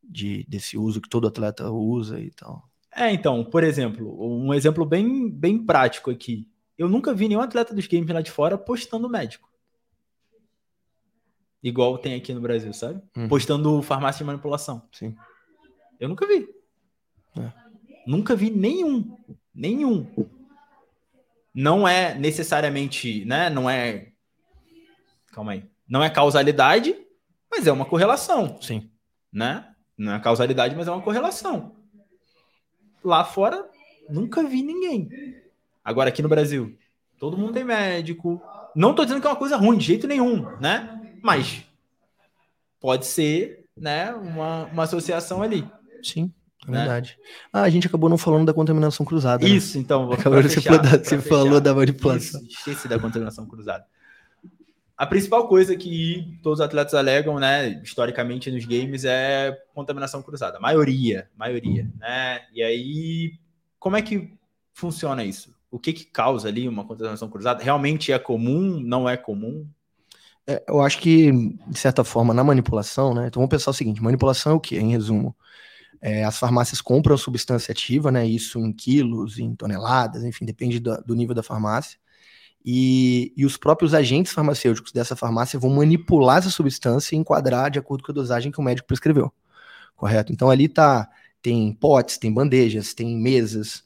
[0.00, 2.70] De, desse uso que todo atleta usa e tal.
[2.94, 6.46] É, então, por exemplo, um exemplo bem, bem prático aqui.
[6.78, 9.55] Eu nunca vi nenhum atleta dos games lá de fora postando médico.
[11.66, 13.02] Igual tem aqui no Brasil, sabe?
[13.16, 13.26] Uhum.
[13.26, 14.88] Postando farmácia de manipulação.
[14.92, 15.16] Sim.
[15.98, 16.48] Eu nunca vi.
[17.36, 17.52] É.
[18.06, 19.16] Nunca vi nenhum.
[19.52, 20.06] Nenhum.
[21.52, 23.50] Não é necessariamente, né?
[23.50, 24.12] Não é.
[25.32, 25.64] Calma aí.
[25.88, 26.96] Não é causalidade,
[27.50, 28.88] mas é uma correlação Sim.
[29.32, 29.68] né?
[29.98, 31.74] Não é causalidade, mas é uma correlação.
[33.02, 33.68] Lá fora,
[34.08, 35.08] nunca vi ninguém.
[35.84, 36.78] Agora, aqui no Brasil,
[37.18, 38.40] todo mundo tem médico.
[38.72, 40.96] Não tô dizendo que é uma coisa ruim, de jeito nenhum, né?
[41.26, 41.64] Mas
[42.80, 45.68] pode ser, né, uma, uma associação ali.
[46.02, 46.32] Sim,
[46.66, 46.78] é Né?
[46.78, 47.18] verdade.
[47.52, 49.44] Ah, a gente acabou não falando da contaminação cruzada.
[49.46, 49.52] né?
[49.52, 50.06] Isso, então.
[50.06, 52.40] vou- Acabou você, fechar, você falou da manipulação.
[52.42, 53.84] Isso, esqueci da contaminação cruzada.
[54.96, 60.58] A principal coisa que todos os atletas alegam, né, historicamente nos games, é contaminação cruzada.
[60.60, 62.40] Maioria, maioria, né?
[62.54, 63.34] E aí,
[63.78, 64.32] como é que
[64.72, 65.54] funciona isso?
[65.70, 67.62] O que que causa ali uma contaminação cruzada?
[67.62, 68.80] Realmente é comum?
[68.80, 69.66] Não é comum?
[70.46, 71.32] É, eu acho que,
[71.66, 73.26] de certa forma, na manipulação, né?
[73.26, 74.78] Então vamos pensar o seguinte: manipulação é o quê?
[74.78, 75.34] Em resumo,
[76.00, 78.26] é, as farmácias compram substância ativa, né?
[78.26, 81.98] Isso em quilos, em toneladas, enfim, depende do, do nível da farmácia.
[82.64, 87.78] E, e os próprios agentes farmacêuticos dessa farmácia vão manipular essa substância e enquadrar de
[87.78, 89.32] acordo com a dosagem que o médico prescreveu.
[89.96, 90.32] Correto?
[90.32, 91.08] Então ali tá,
[91.40, 93.84] tem potes, tem bandejas, tem mesas,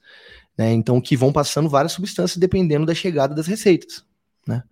[0.56, 0.72] né?
[0.72, 4.04] Então que vão passando várias substâncias dependendo da chegada das receitas,
[4.46, 4.62] né?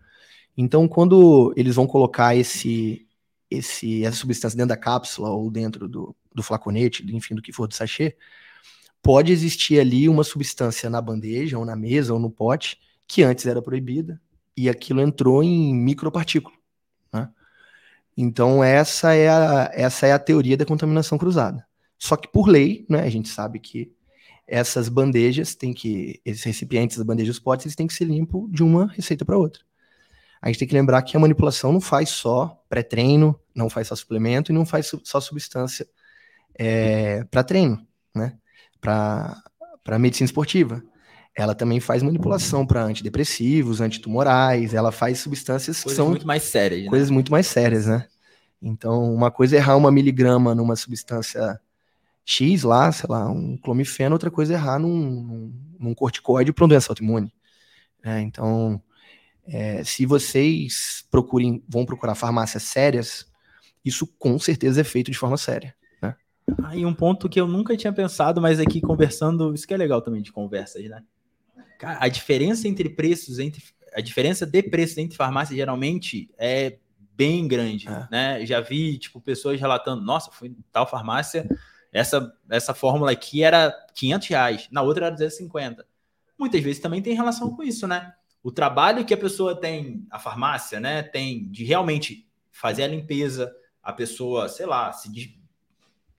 [0.60, 3.06] Então, quando eles vão colocar esse,
[3.48, 7.68] esse, essa substância dentro da cápsula ou dentro do, do flaconete, enfim, do que for
[7.68, 8.16] do sachê,
[9.00, 13.46] pode existir ali uma substância na bandeja, ou na mesa, ou no pote, que antes
[13.46, 14.20] era proibida,
[14.56, 16.56] e aquilo entrou em micropartícula.
[17.12, 17.30] Né?
[18.16, 21.64] Então, essa é, a, essa é a teoria da contaminação cruzada.
[21.96, 23.92] Só que, por lei, né, a gente sabe que
[24.44, 28.64] essas bandejas têm que, esses recipientes, as bandejas potes, eles têm que ser limpos de
[28.64, 29.67] uma receita para outra.
[30.40, 33.96] A gente tem que lembrar que a manipulação não faz só pré-treino, não faz só
[33.96, 35.86] suplemento e não faz só substância
[36.58, 37.84] é, para treino,
[38.14, 38.36] né?
[38.80, 40.82] Para medicina esportiva.
[41.34, 46.42] Ela também faz manipulação para antidepressivos, antitumorais, ela faz substâncias coisas que são muito mais
[46.42, 46.88] sérias, né?
[46.88, 48.06] coisas muito mais sérias, né?
[48.60, 51.60] Então, uma coisa é errar uma miligrama numa substância
[52.24, 56.64] X lá, sei lá, um clomifeno, outra coisa é errar num, num, num corticoide para
[56.64, 57.32] uma doença autoimune.
[58.04, 58.82] É, então,
[59.48, 63.26] é, se vocês procurem, vão procurar farmácias sérias,
[63.84, 65.74] isso com certeza é feito de forma séria.
[66.02, 66.14] Né?
[66.64, 70.02] Aí um ponto que eu nunca tinha pensado, mas aqui conversando, isso que é legal
[70.02, 71.02] também de conversas, né?
[71.78, 73.62] Cara, a diferença entre preços, entre
[73.94, 76.78] a diferença de preços entre farmácias geralmente é
[77.14, 78.08] bem grande, é.
[78.10, 78.46] né?
[78.46, 81.48] Já vi tipo pessoas relatando, nossa, fui em tal farmácia,
[81.92, 85.86] essa essa fórmula aqui era 500 reais, na outra era 250.
[86.38, 88.12] Muitas vezes também tem relação com isso, né?
[88.42, 93.54] O trabalho que a pessoa tem, a farmácia, né, tem de realmente fazer a limpeza,
[93.82, 95.08] a pessoa, sei lá, se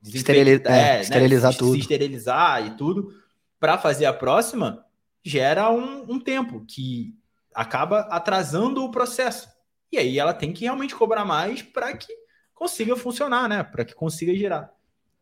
[0.01, 1.73] Esterilizar, é, né, esterilizar tudo.
[1.73, 3.13] Se esterilizar e tudo,
[3.59, 4.85] para fazer a próxima,
[5.23, 7.13] gera um, um tempo que
[7.53, 9.49] acaba atrasando o processo.
[9.91, 12.13] E aí ela tem que realmente cobrar mais para que
[12.53, 13.63] consiga funcionar, né?
[13.63, 14.71] Para que consiga girar.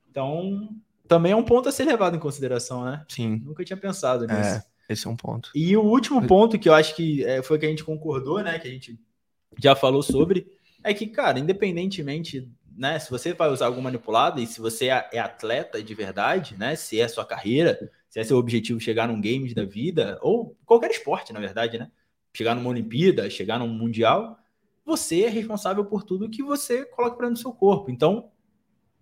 [0.10, 0.70] Então,
[1.08, 3.04] também é um ponto a ser levado em consideração, né?
[3.10, 3.41] Sim.
[3.43, 4.28] Nunca tinha pensado é.
[4.28, 4.58] nisso.
[4.58, 4.64] É.
[4.90, 5.52] Esse é um ponto.
[5.54, 8.58] E o último ponto que eu acho que é, foi que a gente concordou, né?
[8.58, 8.98] Que a gente
[9.62, 10.48] já falou sobre,
[10.84, 12.98] é que, cara, independentemente, né?
[13.00, 16.76] Se você vai usar algum manipulado e se você é, é atleta de verdade, né?
[16.76, 20.92] Se é sua carreira, se é seu objetivo chegar num games da vida, ou qualquer
[20.92, 21.92] esporte, na verdade, né?
[22.34, 24.38] Chegar numa Olimpíada, chegar num Mundial,
[24.86, 27.92] você é responsável por tudo que você coloca para dentro do seu corpo.
[27.92, 28.30] Então,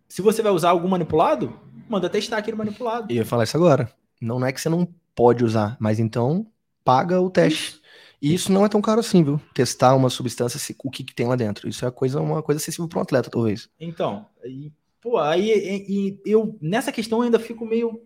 [0.07, 3.11] se você vai usar algum manipulado, manda testar aquele manipulado.
[3.11, 3.91] E eu ia falar isso agora.
[4.19, 6.45] Não é que você não pode usar, mas então
[6.83, 7.81] paga o teste.
[8.21, 9.39] E isso não é tão caro assim, viu?
[9.53, 11.67] Testar uma substância, o que, que tem lá dentro.
[11.67, 13.69] Isso é coisa, uma coisa acessível para um atleta, talvez.
[13.79, 18.01] Então, e, pô, aí e, eu nessa questão ainda fico meio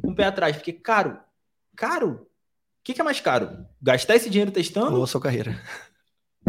[0.00, 1.18] com um o pé atrás, porque caro,
[1.76, 2.26] caro.
[2.80, 3.64] O que, que, é mais caro?
[3.80, 4.96] Gastar esse dinheiro testando?
[4.96, 5.56] Ou a sua carreira.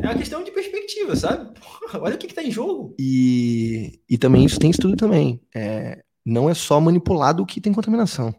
[0.00, 1.58] é uma questão de perspectiva, sabe?
[1.58, 2.94] Porra, olha o que, está em jogo.
[2.98, 5.42] E, e também isso tem estudo também.
[5.52, 8.34] É, não é só manipulado o que tem contaminação.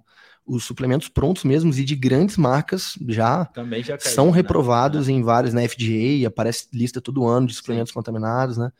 [0.45, 3.49] Os suplementos prontos mesmos e de grandes marcas já,
[3.83, 4.33] já caiu, são né?
[4.33, 5.13] reprovados né?
[5.13, 7.95] em vários, na FDA, aparece lista todo ano de suplementos Sim.
[7.95, 8.71] contaminados, né?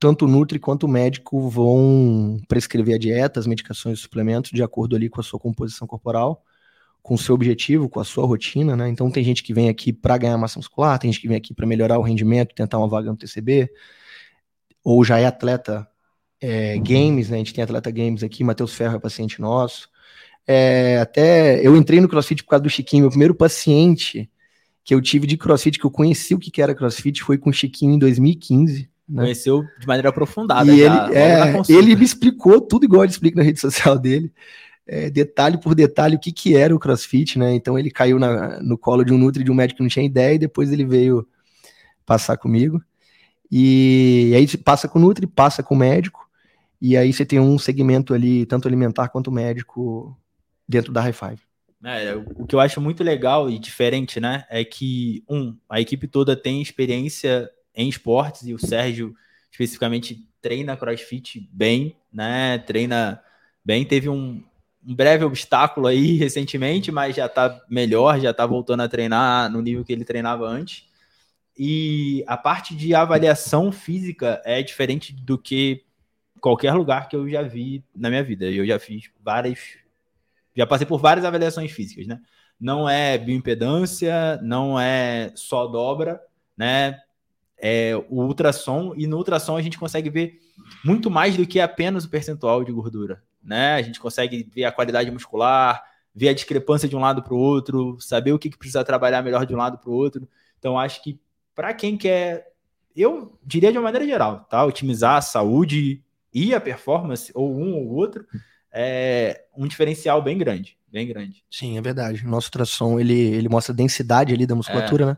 [0.01, 4.63] tanto o Nutri quanto o médico vão prescrever a dieta, as medicações e suplementos de
[4.63, 6.43] acordo ali com a sua composição corporal,
[7.03, 8.89] com o seu objetivo, com a sua rotina, né?
[8.89, 11.53] Então tem gente que vem aqui para ganhar massa muscular, tem gente que vem aqui
[11.53, 13.71] para melhorar o rendimento, tentar uma vaga no TCB,
[14.83, 15.87] ou já é atleta
[16.41, 17.37] é, games, né?
[17.37, 19.91] A gente tem atleta games aqui, Matheus Ferro é paciente nosso.
[20.51, 23.03] É, até eu entrei no CrossFit por causa do Chiquinho.
[23.03, 24.31] Meu primeiro paciente
[24.83, 27.53] que eu tive de CrossFit, que eu conheci o que era CrossFit, foi com o
[27.53, 28.89] Chiquinho em 2015.
[29.07, 29.23] Né?
[29.23, 30.73] Conheceu de maneira aprofundada.
[30.73, 34.33] E já, ele, é, ele me explicou tudo igual ele explica na rede social dele.
[34.87, 37.55] É, detalhe por detalhe o que, que era o CrossFit, né?
[37.55, 40.07] Então ele caiu na, no colo de um Nutri de um médico que não tinha
[40.07, 41.29] ideia e depois ele veio
[42.07, 42.83] passar comigo.
[43.53, 46.27] E, e aí passa com o Nutri, passa com o médico,
[46.81, 50.17] e aí você tem um segmento ali, tanto alimentar quanto médico,
[50.69, 51.41] dentro da High Five.
[51.85, 56.09] É, o que eu acho muito legal e diferente, né, é que, um, a equipe
[56.09, 59.14] toda tem experiência em esportes e o Sérgio,
[59.51, 63.23] especificamente, treina crossfit bem, né, treina
[63.64, 64.43] bem, teve um,
[64.85, 69.61] um breve obstáculo aí recentemente, mas já tá melhor, já tá voltando a treinar no
[69.61, 70.89] nível que ele treinava antes.
[71.57, 75.85] E a parte de avaliação física é diferente do que
[76.41, 78.47] qualquer lugar que eu já vi na minha vida.
[78.47, 79.59] Eu já fiz várias.
[80.59, 82.21] Já passei por várias avaliações físicas, né?
[82.59, 86.21] Não é bioimpedância, não é só dobra,
[86.57, 86.99] né?
[87.57, 90.41] É o ultrassom, e no ultrassom a gente consegue ver
[90.85, 93.75] muito mais do que apenas o percentual de gordura, né?
[93.75, 95.81] A gente consegue ver a qualidade muscular,
[96.13, 99.23] ver a discrepância de um lado para o outro, saber o que, que precisa trabalhar
[99.23, 100.29] melhor de um lado para o outro.
[100.59, 101.21] Então, acho que
[101.55, 102.53] para quem quer,
[102.97, 104.65] eu diria de uma maneira geral, tá?
[104.65, 106.03] Otimizar a saúde
[106.35, 108.27] e a performance, ou um ou outro,
[108.73, 111.45] é um diferencial bem grande, bem grande.
[111.51, 112.25] Sim, é verdade.
[112.25, 115.07] O nosso ultrassom, ele, ele mostra a densidade ali da musculatura, é.
[115.09, 115.16] né?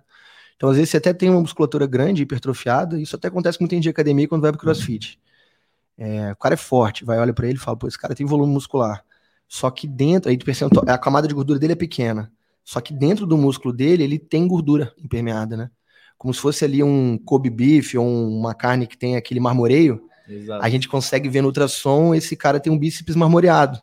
[0.56, 3.80] Então, às vezes, você até tem uma musculatura grande, hipertrofiada, isso até acontece muito em
[3.80, 5.18] de academia quando vai pro crossfit.
[5.96, 8.26] É, o cara é forte, vai, olha para ele e fala, pô, esse cara tem
[8.26, 9.04] volume muscular.
[9.48, 12.30] Só que dentro, aí percentual, a camada de gordura dele é pequena.
[12.62, 15.70] Só que dentro do músculo dele, ele tem gordura impermeada, né?
[16.20, 20.64] como se fosse ali um Kobe beef ou uma carne que tem aquele marmoreio, Exato.
[20.64, 23.80] a gente consegue ver no ultrassom esse cara tem um bíceps marmoreado.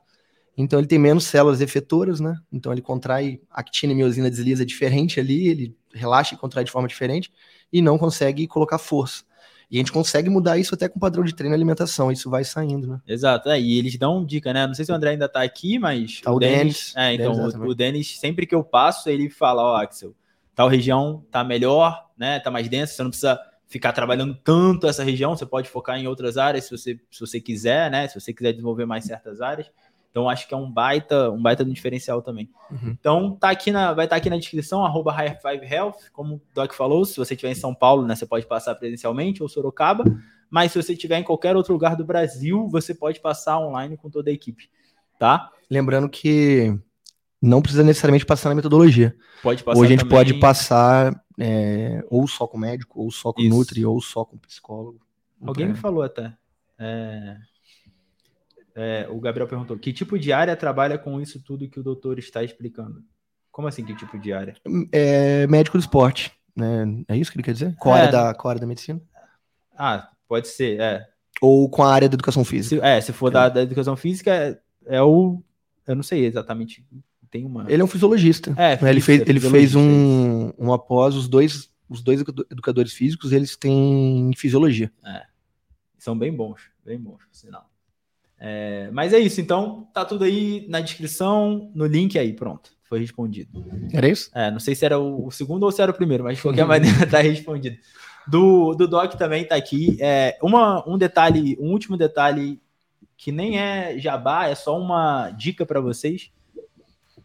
[0.57, 2.35] Então ele tem menos células efetoras, né?
[2.51, 6.87] Então ele contrai actina e miosina desliza diferente ali, ele relaxa e contrai de forma
[6.87, 7.31] diferente
[7.71, 9.23] e não consegue colocar força.
[9.69, 12.43] E a gente consegue mudar isso até com padrão de treino e alimentação, isso vai
[12.43, 13.01] saindo, né?
[13.05, 14.65] Exato, é, e eles dão dica, né?
[14.65, 16.21] Não sei se o André ainda tá aqui, mas.
[16.21, 16.93] Tá o, Denis.
[16.95, 20.15] É, então, o, o Denis, sempre que eu passo, ele fala, ó, oh, Axel,
[20.55, 22.39] tal região tá melhor, né?
[22.39, 26.07] Tá mais densa, você não precisa ficar trabalhando tanto essa região, você pode focar em
[26.07, 28.07] outras áreas se você, se você quiser, né?
[28.07, 29.69] Se você quiser desenvolver mais certas áreas.
[30.09, 32.49] Então acho que é um baita, um baita do diferencial também.
[32.71, 32.95] Uhum.
[32.99, 36.35] Então tá aqui na, vai estar tá aqui na descrição arroba High Five Health, como
[36.35, 39.49] o Doc falou, se você estiver em São Paulo, né, você pode passar presencialmente ou
[39.49, 40.03] Sorocaba,
[40.49, 44.09] mas se você estiver em qualquer outro lugar do Brasil, você pode passar online com
[44.09, 44.69] toda a equipe,
[45.19, 45.51] tá?
[45.69, 46.73] Lembrando que
[47.41, 49.15] não precisa necessariamente passar na metodologia.
[49.43, 50.17] Pode passar Ou a gente também...
[50.17, 53.55] pode passar é, ou só com médico, ou só com Isso.
[53.55, 54.99] nutri, ou só com psicólogo.
[55.41, 56.33] Alguém me falou até.
[56.79, 57.37] É...
[58.79, 62.19] É, o Gabriel perguntou: que tipo de área trabalha com isso tudo que o doutor
[62.19, 63.03] está explicando?
[63.51, 64.55] Como assim, que tipo de área?
[64.91, 66.85] É médico do esporte, né?
[67.07, 67.75] É isso que ele quer dizer?
[67.77, 68.11] Com a área, é.
[68.11, 69.01] da, com a área da medicina?
[69.75, 71.07] Ah, pode ser, é.
[71.41, 72.79] Ou com a área da educação física?
[72.79, 75.41] Se, é, se for da, da educação física, é, é o.
[75.87, 76.85] Eu não sei exatamente
[77.29, 77.65] tem uma.
[77.71, 78.53] Ele é um fisiologista.
[78.57, 82.21] É, física, ele fez, ele fez um, um após os dois, os dois
[82.51, 84.91] educadores físicos, eles têm fisiologia.
[85.05, 85.23] É.
[85.97, 87.69] São bem bons, bem bons, por sinal.
[88.39, 92.71] É, mas é isso, então tá tudo aí na descrição, no link aí, pronto.
[92.83, 93.65] Foi respondido.
[93.91, 94.31] Era isso?
[94.33, 96.41] É, não sei se era o, o segundo ou se era o primeiro, mas de
[96.41, 97.77] qualquer maneira tá respondido.
[98.25, 99.97] Do, do Doc também tá aqui.
[99.99, 102.61] É, uma, um detalhe, um último detalhe
[103.17, 106.31] que nem é jabá, é só uma dica para vocês.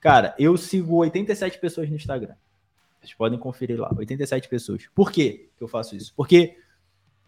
[0.02, 2.34] Cara, eu sigo 87 pessoas no Instagram.
[3.00, 4.88] Vocês podem conferir lá, 87 pessoas.
[4.92, 6.12] Por que eu faço isso?
[6.16, 6.56] Porque,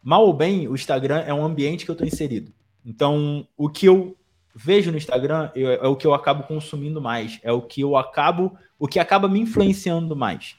[0.03, 2.53] mal ou bem, o Instagram é um ambiente que eu estou inserido.
[2.85, 4.17] Então, o que eu
[4.53, 8.59] vejo no Instagram é o que eu acabo consumindo mais, é o que eu acabo,
[8.77, 10.57] o que acaba me influenciando mais.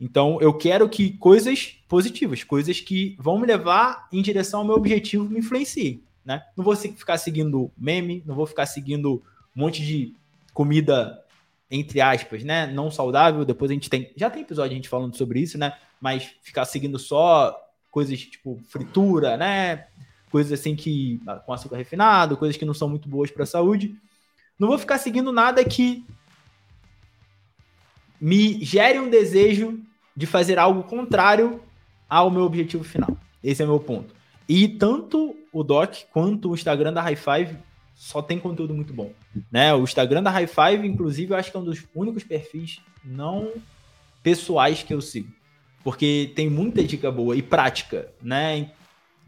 [0.00, 4.74] Então, eu quero que coisas positivas, coisas que vão me levar em direção ao meu
[4.74, 6.42] objetivo me influenciem, né?
[6.56, 9.22] Não vou ficar seguindo meme, não vou ficar seguindo
[9.56, 10.12] um monte de
[10.52, 11.23] comida
[11.70, 13.44] entre aspas, né, não saudável.
[13.44, 15.76] Depois a gente tem, já tem episódio a gente falando sobre isso, né?
[16.00, 17.58] Mas ficar seguindo só
[17.90, 19.86] coisas tipo fritura, né?
[20.30, 23.46] Coisas assim que ah, com açúcar refinado, coisas que não são muito boas para a
[23.46, 23.96] saúde.
[24.58, 26.04] Não vou ficar seguindo nada que
[28.20, 29.80] me gere um desejo
[30.16, 31.60] de fazer algo contrário
[32.08, 33.16] ao meu objetivo final.
[33.42, 34.14] Esse é o meu ponto.
[34.48, 37.58] E tanto o Doc quanto o Instagram da High Five
[37.94, 39.12] só tem conteúdo muito bom.
[39.50, 39.72] Né?
[39.74, 43.52] O Instagram da High Five, inclusive, eu acho que é um dos únicos perfis não
[44.22, 45.32] pessoais que eu sigo.
[45.82, 48.70] Porque tem muita dica boa e prática, né?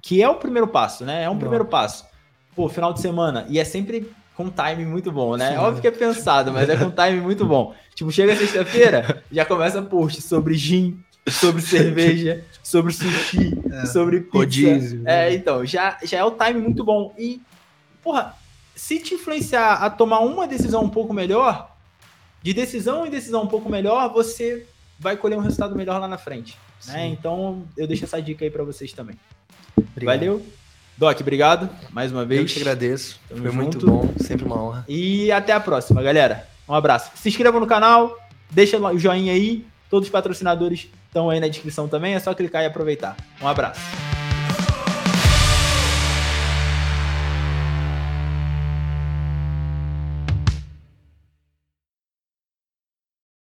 [0.00, 1.24] Que é o primeiro passo, né?
[1.24, 2.06] É um primeiro passo.
[2.54, 3.46] Pô, final de semana.
[3.50, 5.52] E é sempre com time muito bom, né?
[5.52, 5.58] Sim.
[5.58, 7.74] Óbvio que é pensado, mas é com time muito bom.
[7.94, 10.98] Tipo, chega sexta-feira, já começa post sobre gin,
[11.28, 14.38] sobre cerveja, sobre sushi, é, sobre pizza.
[14.38, 15.02] Rodízio.
[15.06, 17.14] É, então, já, já é o time muito bom.
[17.18, 17.40] E,
[18.02, 18.34] porra,
[18.76, 21.74] se te influenciar a tomar uma decisão um pouco melhor,
[22.42, 24.66] de decisão em decisão um pouco melhor, você
[24.98, 26.56] vai colher um resultado melhor lá na frente.
[26.86, 27.08] Né?
[27.08, 29.16] Então, eu deixo essa dica aí para vocês também.
[29.76, 30.18] Obrigado.
[30.18, 30.46] Valeu.
[30.96, 32.40] Doc, obrigado mais uma vez.
[32.40, 33.18] Eu te agradeço.
[33.28, 33.62] Tamo Foi junto.
[33.62, 34.84] muito bom, sempre uma honra.
[34.88, 36.48] E até a próxima, galera.
[36.68, 37.10] Um abraço.
[37.14, 38.18] Se inscreva no canal,
[38.50, 39.66] deixa o joinha aí.
[39.90, 43.16] Todos os patrocinadores estão aí na descrição também, é só clicar e aproveitar.
[43.40, 43.80] Um abraço.